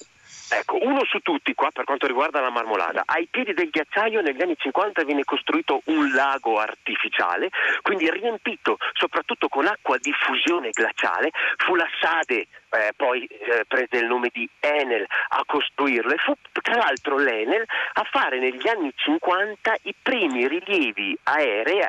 Ecco, 0.57 0.77
uno 0.81 1.03
su 1.03 1.19
tutti 1.19 1.53
qua 1.53 1.69
per 1.71 1.83
quanto 1.83 2.07
riguarda 2.07 2.39
la 2.39 2.49
marmolada. 2.49 3.03
Ai 3.05 3.27
piedi 3.29 3.53
del 3.53 3.69
ghiacciaio 3.69 4.21
negli 4.21 4.41
anni 4.41 4.55
50 4.57 5.03
viene 5.03 5.25
costruito 5.25 5.81
un 5.85 6.13
lago 6.13 6.59
artificiale, 6.59 7.49
quindi 7.81 8.09
riempito 8.09 8.77
soprattutto 8.93 9.49
con 9.49 9.67
acqua 9.67 9.97
di 9.97 10.13
fusione 10.13 10.69
glaciale. 10.69 11.31
Fu 11.57 11.75
la 11.75 11.87
Sade, 11.99 12.47
eh, 12.69 12.93
poi 12.95 13.25
eh, 13.25 13.65
prese 13.67 13.97
il 13.97 14.05
nome 14.05 14.29
di 14.31 14.49
Enel, 14.61 15.05
a 15.29 15.43
costruirlo 15.45 16.13
e 16.13 16.17
fu 16.17 16.33
tra 16.61 16.77
l'altro 16.77 17.17
l'Enel 17.17 17.65
a 17.93 18.07
fare 18.09 18.39
negli 18.39 18.67
anni 18.67 18.91
50 18.95 19.75
i 19.83 19.95
primi 20.01 20.47
rilievi 20.47 21.17
aerei. 21.23 21.83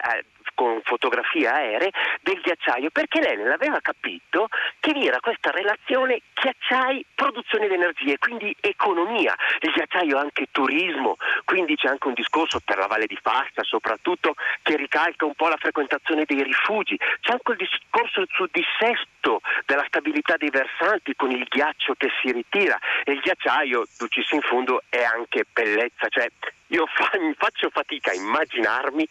Con 0.56 0.80
fotografie 0.84 1.46
aeree 1.46 1.90
del 2.22 2.40
ghiacciaio 2.40 2.88
perché 2.88 3.20
l'Enel 3.20 3.52
aveva 3.52 3.78
capito 3.80 4.48
che 4.80 4.92
vi 4.94 5.06
era 5.06 5.20
questa 5.20 5.50
relazione 5.50 6.22
ghiacciai 6.32 7.04
produzione 7.14 7.68
di 7.68 7.74
energie, 7.74 8.16
quindi 8.16 8.56
economia. 8.60 9.36
Il 9.60 9.70
ghiacciaio 9.72 10.16
è 10.16 10.20
anche 10.20 10.46
turismo, 10.50 11.16
quindi 11.44 11.76
c'è 11.76 11.88
anche 11.88 12.08
un 12.08 12.14
discorso 12.14 12.60
per 12.64 12.78
la 12.78 12.86
Valle 12.86 13.04
di 13.04 13.18
Fasta 13.20 13.62
soprattutto 13.64 14.34
che 14.62 14.76
ricalca 14.76 15.26
un 15.26 15.34
po' 15.34 15.48
la 15.48 15.58
frequentazione 15.58 16.24
dei 16.24 16.42
rifugi, 16.42 16.96
c'è 16.96 17.32
anche 17.32 17.52
il 17.52 17.58
discorso 17.58 18.24
sul 18.30 18.48
dissesto 18.50 19.42
della 19.66 19.84
stabilità 19.88 20.36
dei 20.38 20.48
versanti 20.50 21.14
con 21.16 21.30
il 21.30 21.44
ghiaccio 21.44 21.94
che 21.98 22.08
si 22.22 22.32
ritira. 22.32 22.78
E 23.04 23.12
il 23.12 23.20
ghiacciaio, 23.20 23.84
ducis 23.98 24.30
in 24.30 24.40
fondo, 24.40 24.82
è 24.88 25.02
anche 25.02 25.44
bellezza, 25.52 26.08
cioè 26.08 26.28
io 26.68 26.86
fa, 26.86 27.10
faccio 27.36 27.68
fatica 27.70 28.10
a 28.10 28.14
immaginarmi 28.14 29.06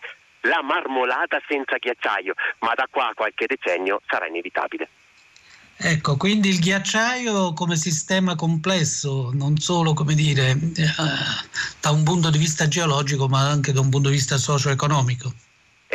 la 0.46 0.62
marmolata 0.64 1.40
senza 1.48 1.78
ghiacciaio, 1.78 2.34
ma 2.60 2.74
da 2.76 2.88
qua 2.90 3.10
a 3.10 3.14
qualche 3.14 3.46
decennio 3.48 4.02
sarà 4.08 4.28
inevitabile. 4.28 4.90
Ecco, 5.78 6.16
quindi 6.16 6.48
il 6.50 6.60
ghiacciaio 6.60 7.54
come 7.54 7.76
sistema 7.76 8.36
complesso, 8.36 9.32
non 9.34 9.58
solo 9.58 9.94
come 9.94 10.16
dire, 10.16 10.52
eh, 10.52 10.86
da 11.82 11.92
un 11.92 12.04
punto 12.04 12.30
di 12.30 12.38
vista 12.38 12.68
geologico, 12.68 13.28
ma 13.28 13.50
anche 13.50 13.74
da 13.74 13.82
un 13.82 13.90
punto 13.90 14.08
di 14.08 14.16
vista 14.16 14.38
socio-economico. 14.38 15.34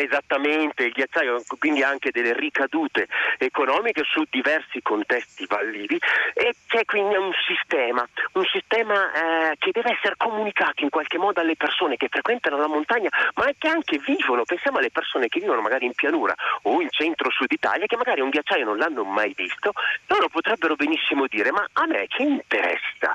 Esattamente, 0.00 0.84
il 0.84 0.92
ghiacciaio 0.92 1.42
quindi 1.58 1.82
anche 1.82 2.10
delle 2.10 2.32
ricadute 2.32 3.06
economiche 3.36 4.02
su 4.04 4.24
diversi 4.30 4.80
contesti 4.80 5.44
vallivi 5.46 5.98
e 6.32 6.54
c'è 6.66 6.86
quindi 6.86 7.16
un 7.16 7.30
sistema, 7.46 8.08
un 8.32 8.44
sistema 8.44 9.12
eh, 9.12 9.56
che 9.58 9.72
deve 9.72 9.92
essere 9.92 10.14
comunicato 10.16 10.82
in 10.82 10.88
qualche 10.88 11.18
modo 11.18 11.40
alle 11.40 11.54
persone 11.54 11.96
che 11.96 12.08
frequentano 12.08 12.56
la 12.56 12.66
montagna 12.66 13.10
ma 13.34 13.50
che 13.58 13.68
anche 13.68 13.98
vivono, 13.98 14.44
pensiamo 14.44 14.78
alle 14.78 14.90
persone 14.90 15.28
che 15.28 15.38
vivono 15.38 15.60
magari 15.60 15.84
in 15.84 15.92
pianura 15.92 16.34
o 16.62 16.80
in 16.80 16.88
centro-sud 16.88 17.52
Italia 17.52 17.84
che 17.84 17.96
magari 17.96 18.22
un 18.22 18.30
ghiacciaio 18.30 18.64
non 18.64 18.78
l'hanno 18.78 19.04
mai 19.04 19.34
visto, 19.36 19.72
loro 20.06 20.28
potrebbero 20.28 20.76
benissimo 20.76 21.26
dire 21.26 21.52
ma 21.52 21.66
a 21.74 21.86
me 21.86 22.06
ci 22.08 22.22
interessa 22.22 23.14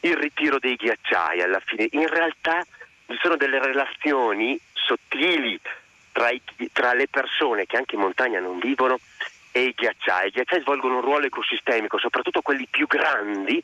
il 0.00 0.16
ritiro 0.16 0.58
dei 0.58 0.74
ghiacciai 0.74 1.40
alla 1.42 1.60
fine, 1.64 1.86
in 1.92 2.08
realtà 2.08 2.64
ci 3.06 3.16
sono 3.22 3.36
delle 3.36 3.60
relazioni 3.60 4.58
sottili 4.72 5.60
tra, 6.14 6.30
i, 6.30 6.40
tra 6.72 6.94
le 6.94 7.08
persone 7.08 7.66
che 7.66 7.76
anche 7.76 7.96
in 7.96 8.00
montagna 8.00 8.38
non 8.38 8.58
vivono 8.60 8.98
e 9.50 9.64
i 9.64 9.74
ghiacciai. 9.76 10.28
I 10.28 10.30
ghiacciai 10.30 10.60
svolgono 10.60 10.96
un 10.96 11.00
ruolo 11.00 11.26
ecosistemico, 11.26 11.98
soprattutto 11.98 12.40
quelli 12.40 12.66
più 12.70 12.86
grandi, 12.86 13.62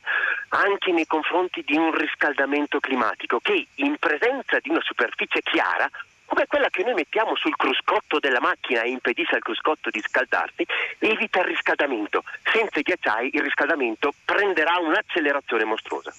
anche 0.48 0.90
nei 0.90 1.06
confronti 1.06 1.62
di 1.64 1.76
un 1.76 1.96
riscaldamento 1.96 2.80
climatico 2.80 3.38
che 3.38 3.66
in 3.76 3.96
presenza 3.98 4.58
di 4.60 4.70
una 4.70 4.82
superficie 4.82 5.40
chiara, 5.42 5.88
come 6.26 6.46
quella 6.46 6.70
che 6.70 6.82
noi 6.82 6.94
mettiamo 6.94 7.36
sul 7.36 7.56
cruscotto 7.56 8.18
della 8.18 8.40
macchina 8.40 8.82
e 8.82 8.90
impedisce 8.90 9.36
al 9.36 9.42
cruscotto 9.42 9.90
di 9.90 10.00
scaldarsi, 10.00 10.66
evita 10.98 11.40
il 11.40 11.46
riscaldamento. 11.46 12.24
Senza 12.52 12.80
i 12.80 12.82
ghiacciai 12.82 13.30
il 13.32 13.42
riscaldamento 13.42 14.12
prenderà 14.24 14.78
un'accelerazione 14.78 15.64
mostruosa. 15.64 16.12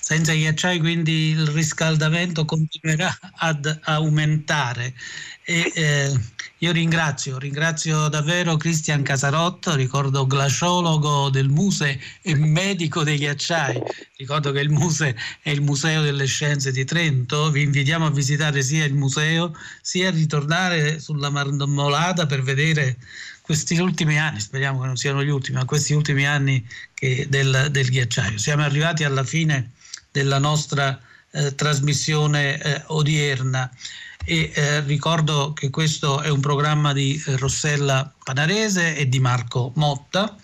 Senza 0.00 0.32
ghiacciai 0.32 0.78
quindi 0.78 1.30
il 1.30 1.46
riscaldamento 1.48 2.44
continuerà 2.44 3.16
ad 3.36 3.80
aumentare. 3.84 4.94
E, 5.44 5.72
eh, 5.74 6.20
io 6.60 6.72
ringrazio, 6.72 7.38
ringrazio 7.38 8.08
davvero 8.08 8.56
Cristian 8.56 9.02
Casarotto, 9.02 9.74
ricordo 9.74 10.26
glaciologo 10.26 11.28
del 11.28 11.48
Muse 11.48 12.00
e 12.22 12.34
medico 12.34 13.04
dei 13.04 13.18
ghiacciai. 13.18 13.80
Ricordo 14.16 14.52
che 14.52 14.60
il 14.60 14.70
Muse 14.70 15.14
è 15.42 15.50
il 15.50 15.60
Museo 15.60 16.00
delle 16.00 16.24
Scienze 16.24 16.72
di 16.72 16.84
Trento. 16.84 17.50
Vi 17.50 17.60
invitiamo 17.60 18.06
a 18.06 18.10
visitare 18.10 18.62
sia 18.62 18.84
il 18.84 18.94
museo 18.94 19.54
sia 19.82 20.08
a 20.08 20.12
ritornare 20.12 20.98
sulla 20.98 21.28
Marmolada 21.28 22.24
per 22.24 22.42
vedere 22.42 22.96
questi 23.46 23.78
ultimi 23.78 24.18
anni, 24.18 24.40
speriamo 24.40 24.80
che 24.80 24.86
non 24.86 24.96
siano 24.96 25.22
gli 25.22 25.28
ultimi, 25.28 25.58
ma 25.58 25.64
questi 25.64 25.92
ultimi 25.92 26.26
anni 26.26 26.66
del, 27.28 27.68
del 27.70 27.88
ghiacciaio. 27.88 28.38
Siamo 28.38 28.64
arrivati 28.64 29.04
alla 29.04 29.22
fine 29.22 29.70
della 30.10 30.40
nostra 30.40 31.00
eh, 31.30 31.54
trasmissione 31.54 32.60
eh, 32.60 32.82
odierna 32.86 33.70
e 34.24 34.50
eh, 34.52 34.80
ricordo 34.80 35.52
che 35.52 35.70
questo 35.70 36.22
è 36.22 36.28
un 36.28 36.40
programma 36.40 36.92
di 36.92 37.22
eh, 37.24 37.36
Rossella 37.36 38.12
Panarese 38.24 38.96
e 38.96 39.08
di 39.08 39.20
Marco 39.20 39.70
Motta. 39.76 40.36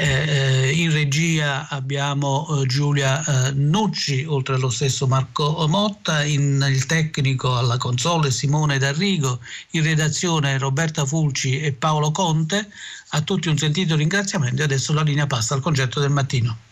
Eh, 0.00 0.04
eh, 0.06 0.70
in 0.74 0.92
regia 0.92 1.66
abbiamo 1.68 2.62
Giulia 2.66 3.50
Nucci, 3.52 4.24
oltre 4.24 4.54
allo 4.54 4.70
stesso 4.70 5.08
Marco 5.08 5.66
Motta, 5.66 6.22
in, 6.22 6.64
il 6.70 6.86
tecnico 6.86 7.56
alla 7.56 7.78
console 7.78 8.30
Simone 8.30 8.78
D'Arrigo, 8.78 9.40
in 9.72 9.82
redazione 9.82 10.56
Roberta 10.56 11.04
Fulci 11.04 11.58
e 11.58 11.72
Paolo 11.72 12.12
Conte. 12.12 12.70
A 13.08 13.22
tutti 13.22 13.48
un 13.48 13.58
sentito 13.58 13.96
ringraziamento 13.96 14.60
e 14.62 14.66
adesso 14.66 14.92
la 14.92 15.02
linea 15.02 15.26
passa 15.26 15.54
al 15.54 15.62
concerto 15.62 15.98
del 15.98 16.10
mattino. 16.10 16.67